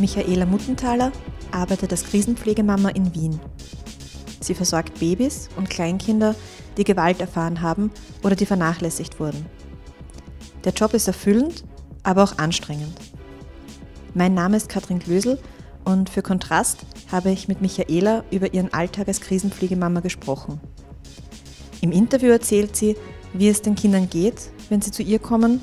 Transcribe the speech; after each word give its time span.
Michaela 0.00 0.46
Muttenthaler 0.46 1.12
arbeitet 1.50 1.90
als 1.90 2.04
Krisenpflegemama 2.04 2.90
in 2.90 3.14
Wien. 3.14 3.40
Sie 4.40 4.54
versorgt 4.54 5.00
Babys 5.00 5.48
und 5.56 5.68
Kleinkinder, 5.68 6.34
die 6.76 6.84
Gewalt 6.84 7.20
erfahren 7.20 7.60
haben 7.60 7.90
oder 8.22 8.36
die 8.36 8.46
vernachlässigt 8.46 9.18
wurden. 9.18 9.46
Der 10.64 10.72
Job 10.72 10.94
ist 10.94 11.08
erfüllend, 11.08 11.64
aber 12.02 12.22
auch 12.22 12.38
anstrengend. 12.38 12.96
Mein 14.14 14.34
Name 14.34 14.56
ist 14.56 14.68
Katrin 14.68 15.00
Glösel 15.00 15.38
und 15.84 16.08
für 16.10 16.22
Kontrast 16.22 16.78
habe 17.10 17.30
ich 17.30 17.48
mit 17.48 17.60
Michaela 17.60 18.24
über 18.30 18.54
ihren 18.54 18.72
Alltag 18.72 19.08
als 19.08 19.20
Krisenpflegemama 19.20 20.00
gesprochen. 20.00 20.60
Im 21.80 21.92
Interview 21.92 22.30
erzählt 22.30 22.76
sie, 22.76 22.96
wie 23.32 23.48
es 23.48 23.62
den 23.62 23.74
Kindern 23.74 24.08
geht, 24.08 24.50
wenn 24.68 24.80
sie 24.80 24.90
zu 24.90 25.02
ihr 25.02 25.18
kommen, 25.18 25.60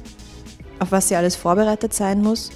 auf 0.79 0.91
was 0.91 1.07
sie 1.07 1.15
alles 1.15 1.35
vorbereitet 1.35 1.93
sein 1.93 2.21
muss 2.21 2.51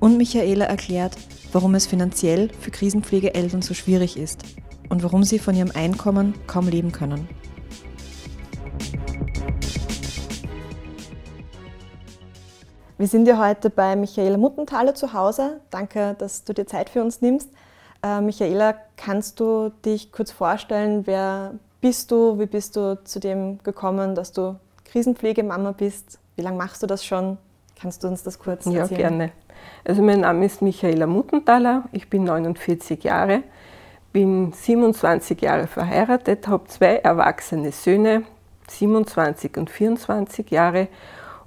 und 0.00 0.16
Michaela 0.16 0.64
erklärt, 0.64 1.16
warum 1.52 1.74
es 1.74 1.86
finanziell 1.86 2.48
für 2.60 2.70
Krisenpflegeeltern 2.70 3.62
so 3.62 3.74
schwierig 3.74 4.16
ist 4.16 4.42
und 4.88 5.02
warum 5.02 5.22
sie 5.22 5.38
von 5.38 5.54
ihrem 5.54 5.70
Einkommen 5.72 6.34
kaum 6.46 6.68
leben 6.68 6.90
können. 6.90 7.28
Wir 12.98 13.06
sind 13.06 13.26
ja 13.26 13.38
heute 13.38 13.70
bei 13.70 13.96
Michaela 13.96 14.36
Muttenthaler 14.36 14.94
zu 14.94 15.14
Hause. 15.14 15.60
Danke, 15.70 16.14
dass 16.18 16.44
du 16.44 16.52
dir 16.52 16.66
Zeit 16.66 16.90
für 16.90 17.02
uns 17.02 17.22
nimmst. 17.22 17.48
Äh, 18.02 18.20
Michaela, 18.20 18.74
kannst 18.96 19.40
du 19.40 19.70
dich 19.84 20.12
kurz 20.12 20.30
vorstellen, 20.30 21.06
wer 21.06 21.54
bist 21.80 22.10
du, 22.10 22.38
wie 22.38 22.46
bist 22.46 22.76
du 22.76 23.02
zu 23.04 23.18
dem 23.18 23.58
gekommen, 23.62 24.14
dass 24.14 24.32
du 24.32 24.56
Krisenpflegemama 24.84 25.72
bist? 25.72 26.18
Wie 26.36 26.42
lange 26.42 26.58
machst 26.58 26.82
du 26.82 26.86
das 26.86 27.04
schon? 27.04 27.38
Kannst 27.80 28.04
du 28.04 28.08
uns 28.08 28.22
das 28.22 28.38
kurz 28.38 28.66
erzählen? 28.66 28.90
Ja, 28.90 28.96
gerne. 28.96 29.32
Also 29.84 30.02
mein 30.02 30.20
Name 30.20 30.46
ist 30.46 30.62
Michaela 30.62 31.06
Muttenthaler, 31.06 31.84
ich 31.92 32.08
bin 32.10 32.24
49 32.24 33.02
Jahre, 33.02 33.42
bin 34.12 34.52
27 34.52 35.40
Jahre 35.40 35.66
verheiratet, 35.66 36.48
habe 36.48 36.66
zwei 36.66 36.96
erwachsene 36.96 37.72
Söhne, 37.72 38.24
27 38.68 39.56
und 39.56 39.70
24 39.70 40.50
Jahre 40.50 40.88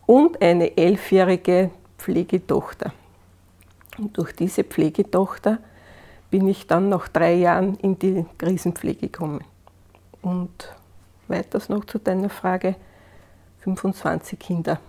und 0.06 0.42
eine 0.42 0.76
elfjährige 0.78 1.70
Pflegetochter. 1.98 2.94
Und 3.98 4.18
durch 4.18 4.34
diese 4.34 4.64
Pflegetochter 4.64 5.60
bin 6.30 6.48
ich 6.48 6.68
dann 6.68 6.90
nach 6.90 7.08
drei 7.08 7.36
Jahren 7.36 7.76
in 7.76 8.00
die 8.00 8.26
Krisenpflege 8.38 9.08
gekommen. 9.08 9.44
Und 10.22 10.74
weiters 11.28 11.70
noch 11.70 11.86
zu 11.86 12.00
deiner 12.00 12.30
Frage, 12.30 12.76
25 13.60 14.40
Kinder. 14.40 14.80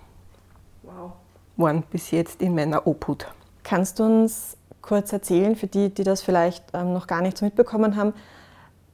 Waren 1.57 1.83
bis 1.83 2.11
jetzt 2.11 2.43
in 2.43 2.55
meiner 2.55 2.87
Obhut. 2.87 3.27
Kannst 3.63 3.99
du 3.99 4.05
uns 4.05 4.57
kurz 4.83 5.13
erzählen, 5.13 5.57
für 5.57 5.67
die, 5.67 5.89
die 5.89 6.05
das 6.05 6.23
vielleicht 6.23 6.65
ähm, 6.75 6.93
noch 6.93 7.07
gar 7.07 7.23
nicht 7.23 7.39
so 7.39 7.45
mitbekommen 7.45 7.97
haben, 7.97 8.13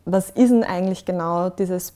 was 0.04 0.30
ist 0.30 0.50
denn 0.50 0.64
eigentlich 0.64 1.04
genau 1.04 1.50
dieses 1.50 1.92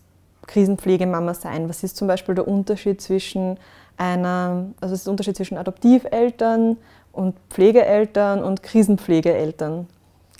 Krisenpflegemama 0.47 1.35
sein? 1.35 1.69
Was 1.69 1.83
ist 1.83 1.97
zum 1.97 2.09
Beispiel 2.09 2.35
der 2.35 2.47
Unterschied 2.47 3.01
zwischen 3.01 3.59
einer, 3.97 4.67
also 4.81 4.95
ist 4.95 5.07
der 5.07 5.13
Unterschied 5.13 5.37
zwischen 5.37 5.57
Adoptiveltern 5.57 6.77
und 7.13 7.37
Pflegeeltern 7.51 8.43
und 8.43 8.63
Krisenpflegeeltern? 8.63 9.87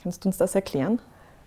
Kannst 0.03 0.25
du 0.25 0.29
uns 0.29 0.37
das 0.37 0.55
erklären? 0.55 0.99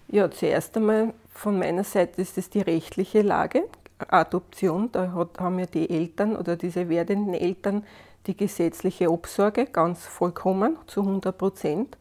Ja, 0.08 0.32
zuerst 0.32 0.76
einmal 0.78 1.14
von 1.30 1.60
meiner 1.60 1.84
Seite 1.84 2.22
ist 2.22 2.38
es 2.38 2.50
die 2.50 2.62
rechtliche 2.62 3.22
Lage. 3.22 3.64
Adoption, 4.08 4.90
da 4.92 5.12
haben 5.40 5.60
ja 5.60 5.66
die 5.66 5.90
Eltern 5.90 6.36
oder 6.36 6.56
diese 6.56 6.88
werdenden 6.88 7.34
Eltern 7.34 7.84
die 8.28 8.38
gesetzliche 8.38 9.12
Obsorge 9.12 9.66
ganz 9.66 10.06
vollkommen 10.06 10.78
zu 10.88 11.02
100 11.02 11.38
Prozent. 11.38 11.98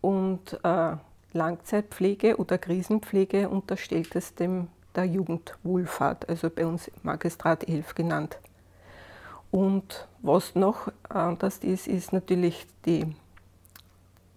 Und 0.00 0.58
äh, 0.64 0.96
Langzeitpflege 1.32 2.36
oder 2.38 2.58
Krisenpflege 2.58 3.48
unterstellt 3.48 4.16
es 4.16 4.34
dem 4.34 4.68
der 4.94 5.04
Jugendwohlfahrt, 5.04 6.28
also 6.28 6.50
bei 6.50 6.66
uns 6.66 6.90
Magistrat 7.02 7.68
11 7.68 7.94
genannt. 7.94 8.38
Und 9.50 10.08
was 10.20 10.54
noch 10.54 10.90
anders 11.08 11.58
ist, 11.58 11.86
ist 11.86 12.12
natürlich 12.12 12.66
die, 12.84 13.14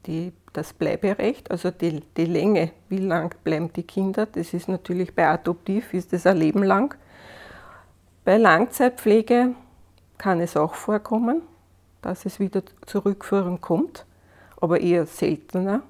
die, 0.05 0.33
das 0.53 0.73
Bleiberecht, 0.73 1.51
also 1.51 1.71
die, 1.71 2.01
die 2.15 2.25
Länge, 2.25 2.71
wie 2.89 2.99
lang 2.99 3.35
bleiben 3.43 3.73
die 3.73 3.83
Kinder. 3.83 4.25
Das 4.25 4.53
ist 4.53 4.69
natürlich 4.69 5.15
bei 5.15 5.27
Adoptiv, 5.27 5.93
ist 5.93 6.13
das 6.13 6.25
ein 6.25 6.37
Leben 6.37 6.63
lang. 6.63 6.95
Bei 8.23 8.37
Langzeitpflege 8.37 9.55
kann 10.21 10.39
es 10.39 10.55
auch 10.55 10.75
vorkommen, 10.75 11.41
dass 12.03 12.27
es 12.27 12.39
wieder 12.39 12.61
zur 12.85 13.05
Rückführung 13.05 13.59
kommt, 13.59 14.05
aber 14.61 14.79
eher 14.79 15.07
seltener. 15.07 15.81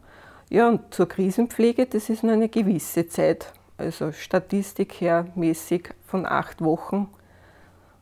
Ja, 0.49 0.69
und 0.69 0.93
zur 0.93 1.09
Krisenpflege, 1.09 1.85
das 1.85 2.09
ist 2.09 2.23
nur 2.23 2.31
eine 2.31 2.47
gewisse 2.47 3.09
Zeit. 3.09 3.51
Also 3.77 4.13
Statistik 4.13 5.01
her 5.01 5.27
mäßig 5.35 5.93
von 6.07 6.25
acht 6.25 6.61
Wochen. 6.61 7.09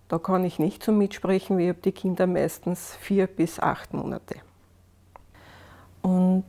Da 0.07 0.19
kann 0.19 0.45
ich 0.45 0.59
nicht 0.59 0.83
so 0.83 0.91
mitsprechen, 0.91 1.57
wir 1.57 1.69
haben 1.69 1.81
die 1.81 1.93
Kinder 1.93 2.27
meistens 2.27 2.95
vier 2.99 3.25
bis 3.25 3.59
acht 3.59 3.95
Monate. 3.95 4.35
Und 6.03 6.43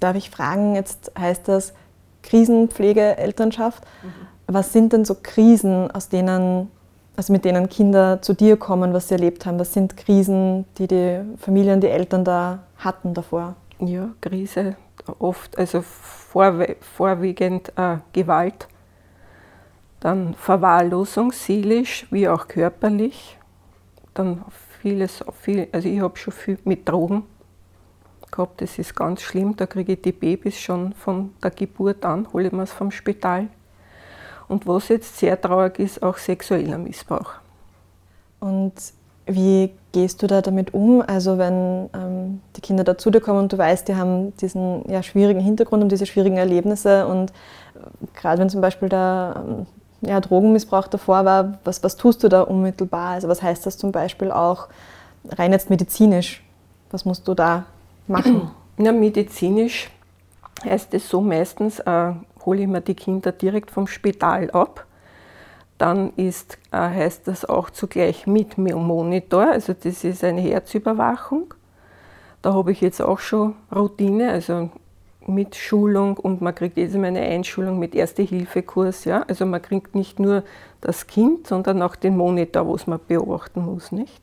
darf 0.00 0.16
ich 0.16 0.30
fragen, 0.30 0.76
jetzt 0.76 1.12
heißt 1.18 1.46
das 1.46 1.74
Krisenpflege, 2.22 3.18
Elternschaft. 3.18 3.84
Mhm. 4.02 4.54
Was 4.54 4.72
sind 4.72 4.94
denn 4.94 5.04
so 5.04 5.14
Krisen, 5.22 5.90
aus 5.90 6.08
denen 6.08 6.70
also 7.16 7.32
mit 7.32 7.44
denen 7.44 7.68
Kinder 7.68 8.20
zu 8.22 8.34
dir 8.34 8.56
kommen, 8.56 8.92
was 8.92 9.08
sie 9.08 9.14
erlebt 9.14 9.46
haben? 9.46 9.58
Was 9.58 9.72
sind 9.72 9.96
Krisen, 9.96 10.66
die 10.78 10.86
die 10.86 11.20
Familien, 11.38 11.80
die 11.80 11.88
Eltern 11.88 12.24
da 12.24 12.60
hatten 12.78 13.14
davor? 13.14 13.56
Ja, 13.78 14.10
Krise 14.20 14.76
oft, 15.18 15.58
also 15.58 15.82
vorwiegend 15.82 17.72
äh, 17.76 17.98
Gewalt, 18.12 18.68
dann 20.00 20.34
Verwahrlosung, 20.34 21.32
seelisch 21.32 22.06
wie 22.10 22.28
auch 22.28 22.48
körperlich, 22.48 23.38
dann 24.14 24.44
vieles, 24.80 25.24
viel, 25.40 25.68
also 25.72 25.88
ich 25.88 26.00
habe 26.00 26.16
schon 26.16 26.32
viel 26.32 26.58
mit 26.64 26.88
Drogen 26.88 27.24
gehabt, 28.30 28.60
das 28.60 28.78
ist 28.78 28.94
ganz 28.94 29.22
schlimm, 29.22 29.56
da 29.56 29.66
kriege 29.66 29.92
ich 29.92 30.02
die 30.02 30.12
Babys 30.12 30.58
schon 30.58 30.92
von 30.92 31.32
der 31.42 31.50
Geburt 31.50 32.04
an, 32.04 32.32
hole 32.32 32.46
ich 32.46 32.52
mir 32.52 32.62
es 32.62 32.72
vom 32.72 32.90
Spital 32.90 33.48
und 34.48 34.66
was 34.66 34.88
jetzt 34.88 35.18
sehr 35.18 35.40
traurig 35.40 35.78
ist, 35.78 36.02
auch 36.02 36.18
sexueller 36.18 36.78
Missbrauch. 36.78 37.32
Und 38.40 38.72
wie 39.26 39.72
gehst 39.92 40.22
du 40.22 40.26
da 40.26 40.40
damit 40.40 40.72
um? 40.72 41.02
Also 41.04 41.36
wenn 41.36 41.90
ähm, 41.94 42.40
die 42.54 42.60
Kinder 42.60 42.84
da 42.84 42.96
zu 42.96 43.10
dir 43.10 43.20
kommen 43.20 43.40
und 43.40 43.52
du 43.52 43.58
weißt, 43.58 43.88
die 43.88 43.96
haben 43.96 44.36
diesen 44.36 44.88
ja, 44.88 45.02
schwierigen 45.02 45.40
Hintergrund 45.40 45.82
und 45.82 45.90
diese 45.90 46.06
schwierigen 46.06 46.36
Erlebnisse 46.36 47.06
und 47.06 47.30
äh, 47.30 48.06
gerade 48.14 48.40
wenn 48.40 48.48
zum 48.48 48.60
Beispiel 48.60 48.88
der 48.88 49.34
ähm, 49.36 49.66
ja, 50.02 50.20
Drogenmissbrauch 50.20 50.86
davor 50.86 51.24
war, 51.24 51.58
was, 51.64 51.82
was 51.82 51.96
tust 51.96 52.22
du 52.22 52.28
da 52.28 52.42
unmittelbar? 52.42 53.10
Also 53.10 53.28
was 53.28 53.42
heißt 53.42 53.66
das 53.66 53.78
zum 53.78 53.90
Beispiel 53.90 54.30
auch 54.30 54.68
rein 55.28 55.52
jetzt 55.52 55.70
medizinisch? 55.70 56.44
Was 56.90 57.04
musst 57.04 57.26
du 57.26 57.34
da 57.34 57.64
machen? 58.06 58.50
Ja, 58.78 58.92
medizinisch 58.92 59.90
heißt 60.62 60.92
es 60.92 61.08
so 61.08 61.22
meistens, 61.22 61.78
äh, 61.78 62.12
hole 62.46 62.62
ich 62.62 62.68
mir 62.68 62.80
die 62.80 62.94
Kinder 62.94 63.32
direkt 63.32 63.70
vom 63.70 63.86
Spital 63.86 64.50
ab. 64.52 64.86
Dann 65.76 66.12
ist, 66.16 66.56
äh, 66.70 66.78
heißt 66.78 67.28
das 67.28 67.44
auch 67.44 67.68
zugleich 67.68 68.26
mit 68.26 68.56
Monitor, 68.56 69.50
also 69.50 69.74
das 69.74 70.04
ist 70.04 70.24
eine 70.24 70.40
Herzüberwachung. 70.40 71.52
Da 72.40 72.54
habe 72.54 72.72
ich 72.72 72.80
jetzt 72.80 73.02
auch 73.02 73.18
schon 73.18 73.56
Routine, 73.74 74.30
also 74.30 74.70
mit 75.28 75.56
Schulung 75.56 76.16
und 76.16 76.40
man 76.40 76.54
kriegt 76.54 76.76
jetzt 76.76 76.94
eine 76.94 77.20
Einschulung 77.20 77.78
mit 77.78 77.94
Erste-Hilfe-Kurs. 77.94 79.04
Ja? 79.04 79.24
Also 79.28 79.44
man 79.44 79.60
kriegt 79.60 79.94
nicht 79.94 80.20
nur 80.20 80.44
das 80.80 81.06
Kind, 81.06 81.46
sondern 81.46 81.82
auch 81.82 81.96
den 81.96 82.16
Monitor, 82.16 82.72
was 82.72 82.86
man 82.86 83.00
beobachten 83.06 83.64
muss. 83.64 83.92
Nicht? 83.92 84.22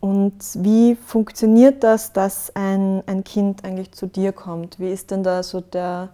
Und 0.00 0.34
wie 0.54 0.94
funktioniert 0.94 1.84
das, 1.84 2.12
dass 2.12 2.54
ein, 2.56 3.02
ein 3.06 3.22
Kind 3.22 3.64
eigentlich 3.64 3.92
zu 3.92 4.06
dir 4.06 4.32
kommt? 4.32 4.78
Wie 4.78 4.90
ist 4.90 5.10
denn 5.10 5.22
da 5.22 5.42
so 5.42 5.60
der, 5.60 6.10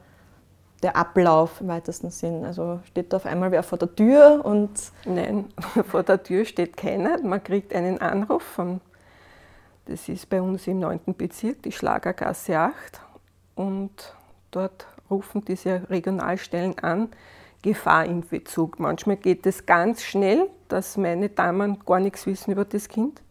der 0.83 0.97
Ablauf 0.97 1.61
im 1.61 1.69
weitesten 1.69 2.11
Sinn? 2.11 2.45
Also 2.45 2.81
steht 2.87 3.13
da 3.13 3.19
auf 3.19 3.27
einmal 3.27 3.51
wer 3.51 3.63
vor 3.63 3.79
der 3.79 3.95
Tür 3.95 4.45
und. 4.45 4.71
Nein, 5.05 5.47
vor 5.89 6.03
der 6.03 6.23
Tür 6.23 6.45
steht 6.45 6.77
keiner. 6.77 7.21
Man 7.23 7.43
kriegt 7.43 7.75
einen 7.75 8.01
Anruf 8.01 8.43
von, 8.43 8.81
das 9.87 10.09
ist 10.09 10.29
bei 10.29 10.43
uns 10.43 10.67
im 10.67 10.81
9. 10.81 11.01
Bezirk, 11.17 11.63
die 11.63 11.73
Schlagergasse 11.73 12.59
8. 12.59 13.01
Und 13.55 14.15
dort 14.51 14.87
rufen 15.11 15.45
diese 15.45 15.89
Regionalstellen 15.89 16.79
an, 16.81 17.09
Gefahr 17.63 18.05
im 18.05 18.23
Verzug. 18.23 18.79
Manchmal 18.79 19.17
geht 19.17 19.47
es 19.47 19.67
ganz 19.67 20.03
schnell, 20.03 20.49
dass 20.69 20.97
meine 20.97 21.29
Damen 21.29 21.81
gar 21.85 22.01
nichts 22.01 22.27
wissen 22.27 22.53
über 22.53 22.65
das 22.65 22.89
Kind. 22.89 23.23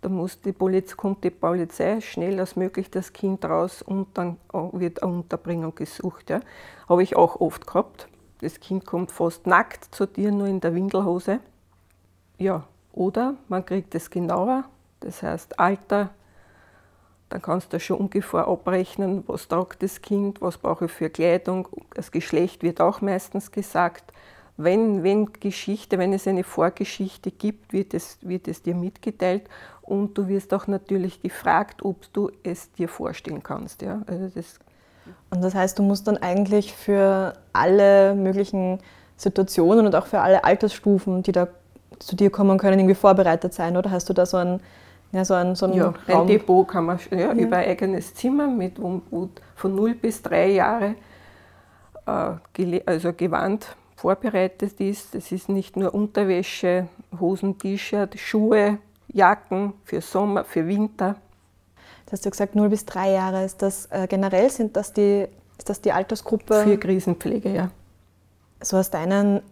Da 0.00 0.08
muss 0.08 0.40
die 0.40 0.52
Polizei, 0.52 0.94
kommt 0.96 1.24
die 1.24 1.30
Polizei 1.30 2.00
schnell 2.00 2.40
als 2.40 2.56
möglich 2.56 2.90
das 2.90 3.12
Kind 3.12 3.44
raus 3.44 3.82
und 3.82 4.08
dann 4.16 4.38
wird 4.72 5.02
eine 5.02 5.12
Unterbringung 5.12 5.74
gesucht. 5.74 6.30
Ja. 6.30 6.40
Habe 6.88 7.02
ich 7.02 7.16
auch 7.16 7.40
oft 7.40 7.66
gehabt. 7.66 8.08
Das 8.40 8.60
Kind 8.60 8.86
kommt 8.86 9.12
fast 9.12 9.46
nackt 9.46 9.94
zu 9.94 10.06
dir, 10.06 10.32
nur 10.32 10.46
in 10.46 10.60
der 10.60 10.74
Windelhose. 10.74 11.40
Ja, 12.38 12.64
oder 12.92 13.34
man 13.48 13.66
kriegt 13.66 13.94
es 13.94 14.08
genauer, 14.08 14.64
das 15.00 15.22
heißt 15.22 15.58
Alter, 15.58 16.10
dann 17.28 17.42
kannst 17.42 17.72
du 17.72 17.78
schon 17.78 17.98
ungefähr 17.98 18.48
abrechnen, 18.48 19.22
was 19.26 19.46
tragt 19.46 19.82
das 19.82 20.00
Kind, 20.00 20.40
was 20.40 20.58
brauche 20.58 20.86
ich 20.86 20.90
für 20.90 21.10
Kleidung. 21.10 21.68
Das 21.94 22.10
Geschlecht 22.10 22.62
wird 22.62 22.80
auch 22.80 23.02
meistens 23.02 23.52
gesagt. 23.52 24.12
Wenn, 24.56 25.04
wenn 25.04 25.32
Geschichte, 25.32 25.98
wenn 25.98 26.12
es 26.12 26.26
eine 26.26 26.42
Vorgeschichte 26.44 27.30
gibt, 27.30 27.72
wird 27.72 27.94
es, 27.94 28.18
wird 28.22 28.48
es 28.48 28.62
dir 28.62 28.74
mitgeteilt 28.74 29.44
und 29.90 30.16
du 30.16 30.28
wirst 30.28 30.54
auch 30.54 30.66
natürlich 30.68 31.20
gefragt, 31.20 31.84
ob 31.84 32.12
du 32.12 32.30
es 32.44 32.70
dir 32.72 32.88
vorstellen 32.88 33.42
kannst. 33.42 33.82
Ja? 33.82 34.02
Also 34.06 34.30
das 34.34 34.58
und 35.30 35.42
das 35.42 35.54
heißt, 35.54 35.78
du 35.78 35.82
musst 35.82 36.06
dann 36.06 36.16
eigentlich 36.18 36.72
für 36.72 37.34
alle 37.52 38.14
möglichen 38.14 38.78
Situationen 39.16 39.86
und 39.86 39.94
auch 39.94 40.06
für 40.06 40.20
alle 40.20 40.44
Altersstufen, 40.44 41.22
die 41.22 41.32
da 41.32 41.48
zu 41.98 42.16
dir 42.16 42.30
kommen 42.30 42.58
können, 42.58 42.78
irgendwie 42.78 42.94
vorbereitet 42.94 43.52
sein, 43.52 43.76
oder 43.76 43.90
hast 43.90 44.08
du 44.08 44.12
da 44.12 44.26
so 44.26 44.36
ein, 44.36 44.60
ja, 45.12 45.24
so 45.24 45.34
ein, 45.34 45.54
so 45.54 45.66
ein, 45.66 45.72
ja, 45.74 45.92
ein 46.06 46.26
Depot 46.26 46.66
kann 46.66 46.86
man 46.86 46.98
ja, 47.10 47.18
ja. 47.18 47.32
über 47.32 47.56
ein 47.56 47.68
eigenes 47.68 48.14
Zimmer 48.14 48.46
mit 48.46 48.80
wo, 48.80 49.02
wo 49.10 49.28
von 49.56 49.74
0 49.74 49.94
bis 49.94 50.22
3 50.22 50.50
Jahre 50.52 50.94
äh, 52.06 52.80
also 52.86 53.12
Gewand 53.12 53.76
vorbereitet 53.96 54.80
ist. 54.80 55.14
Das 55.14 55.30
ist 55.32 55.48
nicht 55.48 55.76
nur 55.76 55.92
Unterwäsche, 55.94 56.88
Hosen, 57.18 57.58
T-Shirt, 57.58 58.18
Schuhe, 58.18 58.78
Jacken 59.12 59.74
für 59.84 60.00
Sommer, 60.00 60.44
für 60.44 60.66
Winter. 60.66 61.16
Das 62.06 62.18
hast 62.18 62.26
du 62.26 62.30
gesagt, 62.30 62.54
0 62.54 62.68
bis 62.68 62.84
3 62.86 63.12
Jahre. 63.12 63.44
Ist 63.44 63.62
das 63.62 63.86
äh, 63.86 64.06
generell, 64.08 64.50
sind 64.50 64.76
das 64.76 64.92
die, 64.92 65.26
ist 65.58 65.68
das 65.68 65.80
die 65.80 65.92
Altersgruppe? 65.92 66.62
Für 66.64 66.78
Krisenpflege, 66.78 67.52
ja. 67.52 67.70
So 68.62 68.76
aus 68.76 68.90
deinen 68.90 69.42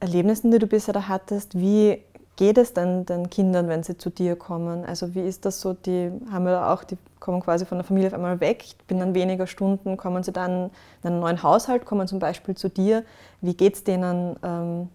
Erlebnissen, 0.00 0.50
die 0.50 0.58
du 0.58 0.66
bisher 0.66 0.94
da 0.94 1.08
hattest, 1.08 1.58
wie 1.58 2.02
geht 2.36 2.56
es 2.56 2.72
denn 2.72 3.04
den 3.04 3.28
Kindern, 3.28 3.68
wenn 3.68 3.82
sie 3.82 3.98
zu 3.98 4.08
dir 4.08 4.34
kommen? 4.34 4.86
Also 4.86 5.14
wie 5.14 5.20
ist 5.20 5.44
das 5.44 5.60
so, 5.60 5.74
die 5.74 6.10
haben 6.32 6.46
ja 6.46 6.72
auch, 6.72 6.84
die 6.84 6.96
kommen 7.20 7.42
quasi 7.42 7.66
von 7.66 7.76
der 7.76 7.84
Familie 7.84 8.08
auf 8.08 8.14
einmal 8.14 8.40
weg, 8.40 8.64
binnen 8.88 9.14
weniger 9.14 9.46
Stunden 9.46 9.98
kommen 9.98 10.22
sie 10.22 10.32
dann 10.32 10.70
in 11.02 11.10
einen 11.10 11.20
neuen 11.20 11.42
Haushalt, 11.42 11.84
kommen 11.84 12.08
zum 12.08 12.18
Beispiel 12.18 12.56
zu 12.56 12.70
dir. 12.70 13.04
Wie 13.42 13.54
geht 13.54 13.74
es 13.74 13.84
denen 13.84 14.36
ähm, 14.42 14.88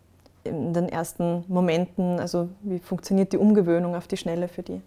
in 0.45 0.73
den 0.73 0.89
ersten 0.89 1.43
Momenten? 1.47 2.19
Also 2.19 2.49
wie 2.61 2.79
funktioniert 2.79 3.33
die 3.33 3.37
Umgewöhnung 3.37 3.95
auf 3.95 4.07
die 4.07 4.17
Schnelle 4.17 4.47
für 4.47 4.63
die? 4.63 4.81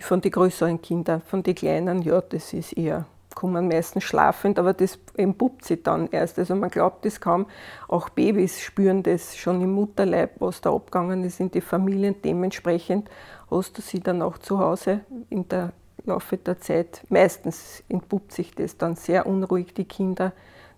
Von 0.00 0.20
den 0.20 0.32
größeren 0.32 0.82
Kindern, 0.82 1.22
von 1.22 1.42
den 1.42 1.54
kleinen, 1.54 2.02
ja, 2.02 2.20
das 2.20 2.52
ist 2.52 2.72
eher 2.72 3.06
kommen 3.34 3.68
meistens 3.68 4.04
schlafend, 4.04 4.58
aber 4.58 4.72
das 4.72 4.98
entpuppt 5.16 5.64
sich 5.64 5.82
dann 5.82 6.08
erst. 6.10 6.38
Also 6.38 6.54
man 6.54 6.70
glaubt 6.70 7.04
es 7.06 7.20
kaum. 7.20 7.46
Auch 7.88 8.08
Babys 8.08 8.60
spüren 8.60 9.02
das 9.02 9.36
schon 9.36 9.60
im 9.60 9.72
Mutterleib, 9.72 10.40
was 10.40 10.60
da 10.60 10.72
abgegangen 10.72 11.24
ist 11.24 11.40
in 11.40 11.50
die 11.50 11.60
Familien. 11.60 12.16
Dementsprechend 12.22 13.10
hast 13.50 13.76
du 13.76 13.82
sie 13.82 14.00
dann 14.00 14.22
auch 14.22 14.38
zu 14.38 14.58
Hause 14.58 15.00
in 15.30 15.48
der 15.48 15.72
Laufe 16.04 16.36
der 16.36 16.60
Zeit. 16.60 17.02
Meistens 17.08 17.82
entpuppt 17.88 18.32
sich 18.32 18.54
das 18.54 18.76
dann 18.76 18.96
sehr 18.96 19.26
unruhig, 19.26 19.74
die 19.74 19.84
Kinder. 19.84 20.32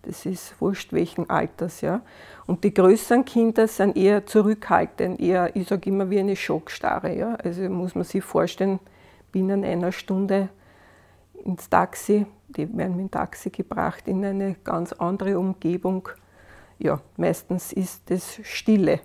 Das 0.07 0.27
ist 0.27 0.61
wurscht 0.61 0.93
welchen 0.93 1.29
Alters. 1.31 1.81
Ja. 1.81 2.03
Und 2.47 2.65
die 2.65 2.75
größeren 2.75 3.25
Kinder 3.25 3.67
sind 3.67 3.97
eher 3.97 4.27
zurückhaltend, 4.27 5.21
eher, 5.21 5.55
ich 5.57 5.69
sage 5.69 5.91
immer, 5.91 6.11
wie 6.11 6.21
eine 6.21 6.37
Schockstarre. 6.37 7.17
Ja. 7.17 7.35
Also 7.37 7.63
muss 7.63 7.95
man 7.95 8.05
sich 8.05 8.23
vorstellen, 8.23 8.81
binnen 9.33 9.65
einer 9.65 9.93
Stunde 9.93 10.49
ins 11.45 11.69
Taxi, 11.69 12.27
die 12.49 12.77
werden 12.77 12.97
mit 12.97 13.07
dem 13.07 13.11
Taxi 13.11 13.51
gebracht 13.51 14.07
in 14.07 14.25
eine 14.25 14.55
ganz 14.65 14.93
andere 14.93 15.39
Umgebung. 15.39 16.09
Ja, 16.79 17.01
meistens 17.17 17.73
ist 17.73 18.11
es 18.11 18.41
Stille. 18.43 19.01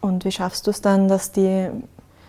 Und 0.00 0.24
wie 0.24 0.32
schaffst 0.32 0.66
du 0.66 0.70
es 0.70 0.80
dann, 0.80 1.08
dass 1.08 1.32
die, 1.32 1.68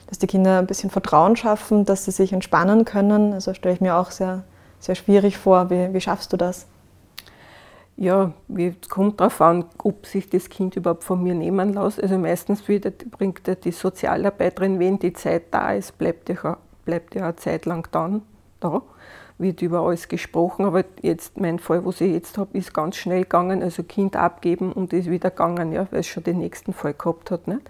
dass 0.08 0.20
die 0.20 0.28
Kinder 0.28 0.60
ein 0.60 0.68
bisschen 0.68 0.90
Vertrauen 0.90 1.36
schaffen, 1.36 1.86
dass 1.86 2.06
sie 2.06 2.12
sich 2.12 2.34
entspannen 2.34 2.86
können? 2.86 3.34
Also 3.34 3.54
stelle 3.54 3.76
ich 3.76 3.82
mir 3.82 3.96
auch 3.96 4.12
sehr, 4.12 4.44
sehr 4.80 4.96
schwierig 4.96 5.38
vor. 5.38 5.70
Wie, 5.70 5.94
wie 5.94 6.02
schaffst 6.02 6.34
du 6.34 6.38
das? 6.38 6.68
Ja, 8.01 8.31
es 8.56 8.88
kommt 8.88 9.19
darauf 9.19 9.42
an, 9.42 9.66
ob 9.84 10.06
sich 10.06 10.30
das 10.30 10.48
Kind 10.48 10.78
überhaupt 10.78 11.04
von 11.04 11.22
mir 11.22 11.36
nehmen 11.36 11.74
lässt. 11.74 12.01
Also 12.01 12.18
meistens 12.18 12.62
bringt 12.62 13.66
die 13.66 13.72
Sozialarbeiterin, 13.72 14.80
wenn 14.80 15.00
die 15.00 15.12
Zeit 15.12 15.44
da 15.51 15.74
ist, 15.74 15.98
bleibt 15.98 16.30
ja, 16.30 16.57
bleibt 16.86 17.16
ja 17.16 17.24
eine 17.25 17.36
Zeit 17.36 17.66
lang 17.66 17.88
dann 17.92 18.22
da 18.62 18.81
wird 19.40 19.62
über 19.62 19.80
alles 19.80 20.07
gesprochen, 20.10 20.66
aber 20.66 20.84
jetzt 21.01 21.40
mein 21.40 21.60
Fall, 21.60 21.86
was 21.86 22.01
ich 22.01 22.12
jetzt 22.12 22.38
habe, 22.38 22.57
ist 22.57 22.74
ganz 22.74 22.98
schnell 22.98 23.24
gegangen, 23.24 23.63
also 23.63 23.84
Kind 23.84 24.16
abgeben 24.18 24.74
und 24.74 24.92
ist 24.92 25.10
wieder 25.10 25.30
gegangen, 25.30 25.72
ja, 25.72 25.88
weil 25.92 26.02
es 26.02 26.07
schon 26.07 26.24
den 26.24 26.40
nächsten 26.40 26.74
Fall 26.74 26.94
gehabt 26.94 27.31
hat. 27.31 27.48
Nicht? 27.48 27.62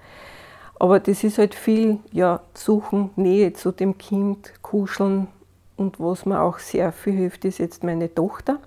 Aber 0.79 0.99
das 0.99 1.23
ist 1.23 1.37
halt 1.37 1.53
viel, 1.53 1.99
ja, 2.11 2.41
suchen, 2.55 3.11
Nähe 3.15 3.53
zu 3.53 3.71
dem 3.71 3.97
Kind, 3.99 4.51
kuscheln 4.63 5.27
und 5.77 5.99
was 5.99 6.25
mir 6.25 6.41
auch 6.41 6.57
sehr 6.57 6.91
viel 6.91 7.13
hilft, 7.13 7.45
ist 7.45 7.59
jetzt 7.59 7.83
meine 7.83 8.13
Tochter. 8.13 8.59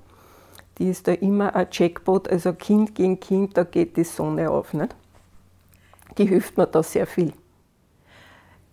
Die 0.82 0.90
ist 0.90 1.06
da 1.06 1.12
immer 1.12 1.54
ein 1.54 1.68
Jackpot, 1.70 2.28
also 2.28 2.52
Kind 2.54 2.96
gegen 2.96 3.20
Kind, 3.20 3.56
da 3.56 3.62
geht 3.62 3.96
die 3.96 4.02
Sonne 4.02 4.50
auf. 4.50 4.74
Nicht? 4.74 4.96
Die 6.18 6.26
hilft 6.26 6.58
mir 6.58 6.66
da 6.66 6.82
sehr 6.82 7.06
viel. 7.06 7.32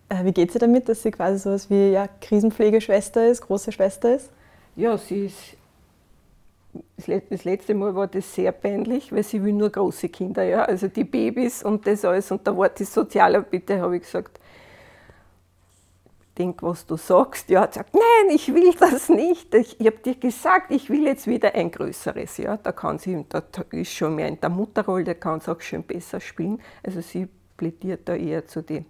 Äh, 0.08 0.24
wie 0.24 0.32
geht 0.32 0.50
sie 0.50 0.58
damit, 0.58 0.88
dass 0.88 1.04
sie 1.04 1.12
quasi 1.12 1.38
so 1.38 1.50
etwas 1.50 1.70
wie 1.70 1.92
ja, 1.92 2.08
Krisenpflegeschwester 2.20 3.28
ist, 3.28 3.42
große 3.42 3.70
Schwester 3.70 4.16
ist? 4.16 4.32
Ja, 4.74 4.98
sie 4.98 5.26
ist. 5.26 5.56
Das 7.30 7.44
letzte 7.44 7.76
Mal 7.76 7.94
war 7.94 8.08
das 8.08 8.34
sehr 8.34 8.50
peinlich, 8.50 9.12
weil 9.12 9.22
sie 9.22 9.44
will 9.44 9.52
nur 9.52 9.70
große 9.70 10.08
Kinder, 10.08 10.42
ja, 10.42 10.64
also 10.64 10.88
die 10.88 11.04
Babys 11.04 11.62
und 11.62 11.86
das 11.86 12.04
alles. 12.04 12.32
Und 12.32 12.44
da 12.44 12.58
war 12.58 12.70
die 12.70 12.82
Sozialarbeiter, 12.86 13.82
habe 13.82 13.98
ich 13.98 14.02
gesagt, 14.02 14.40
denk, 16.38 16.62
was 16.62 16.86
du 16.86 16.96
sagst. 16.96 17.50
Ja, 17.50 17.62
hat 17.62 17.72
gesagt, 17.72 17.94
nein, 17.94 18.34
ich 18.34 18.52
will 18.54 18.72
das 18.78 19.08
nicht. 19.08 19.54
Ich, 19.54 19.80
ich 19.80 19.86
habe 19.86 19.98
dir 19.98 20.14
gesagt, 20.14 20.70
ich 20.70 20.88
will 20.90 21.04
jetzt 21.04 21.26
wieder 21.26 21.54
ein 21.54 21.70
größeres. 21.70 22.38
Ja, 22.38 22.56
da 22.56 22.72
kann 22.72 22.98
sie, 22.98 23.24
da 23.28 23.42
ist 23.70 23.92
schon 23.92 24.14
mehr 24.14 24.28
in 24.28 24.40
der 24.40 24.50
Mutterrolle, 24.50 25.04
da 25.04 25.14
kann 25.14 25.40
sie 25.40 25.50
auch 25.50 25.60
schön 25.60 25.82
besser 25.82 26.20
spielen. 26.20 26.60
Also 26.82 27.00
sie 27.00 27.28
plädiert 27.56 28.08
da 28.08 28.14
eher 28.14 28.46
zu 28.46 28.62
den 28.62 28.86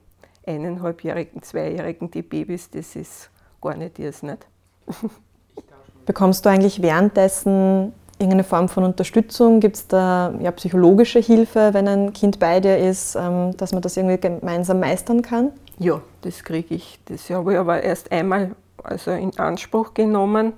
eineinhalbjährigen, 0.46 1.42
zweijährigen, 1.42 2.10
die 2.10 2.22
Babys, 2.22 2.70
das 2.70 2.96
ist 2.96 3.30
gar 3.60 3.76
nicht 3.76 3.98
ihrs 3.98 4.22
nicht. 4.22 4.46
Bekommst 6.06 6.44
du 6.44 6.48
eigentlich 6.48 6.82
währenddessen 6.82 7.92
irgendeine 8.18 8.44
Form 8.44 8.68
von 8.68 8.84
Unterstützung? 8.84 9.60
Gibt 9.60 9.76
es 9.76 9.86
da 9.86 10.34
ja, 10.40 10.50
psychologische 10.52 11.20
Hilfe, 11.20 11.70
wenn 11.72 11.88
ein 11.88 12.12
Kind 12.12 12.38
bei 12.38 12.60
dir 12.60 12.78
ist, 12.78 13.16
ähm, 13.16 13.56
dass 13.56 13.72
man 13.72 13.82
das 13.82 13.96
irgendwie 13.96 14.18
gemeinsam 14.18 14.80
meistern 14.80 15.22
kann? 15.22 15.52
Ja, 15.80 16.02
das 16.20 16.44
kriege 16.44 16.74
ich. 16.74 17.00
Das 17.06 17.30
habe 17.30 17.54
ich 17.54 17.58
aber 17.58 17.82
erst 17.82 18.12
einmal 18.12 18.54
also 18.82 19.12
in 19.12 19.38
Anspruch 19.38 19.94
genommen. 19.94 20.52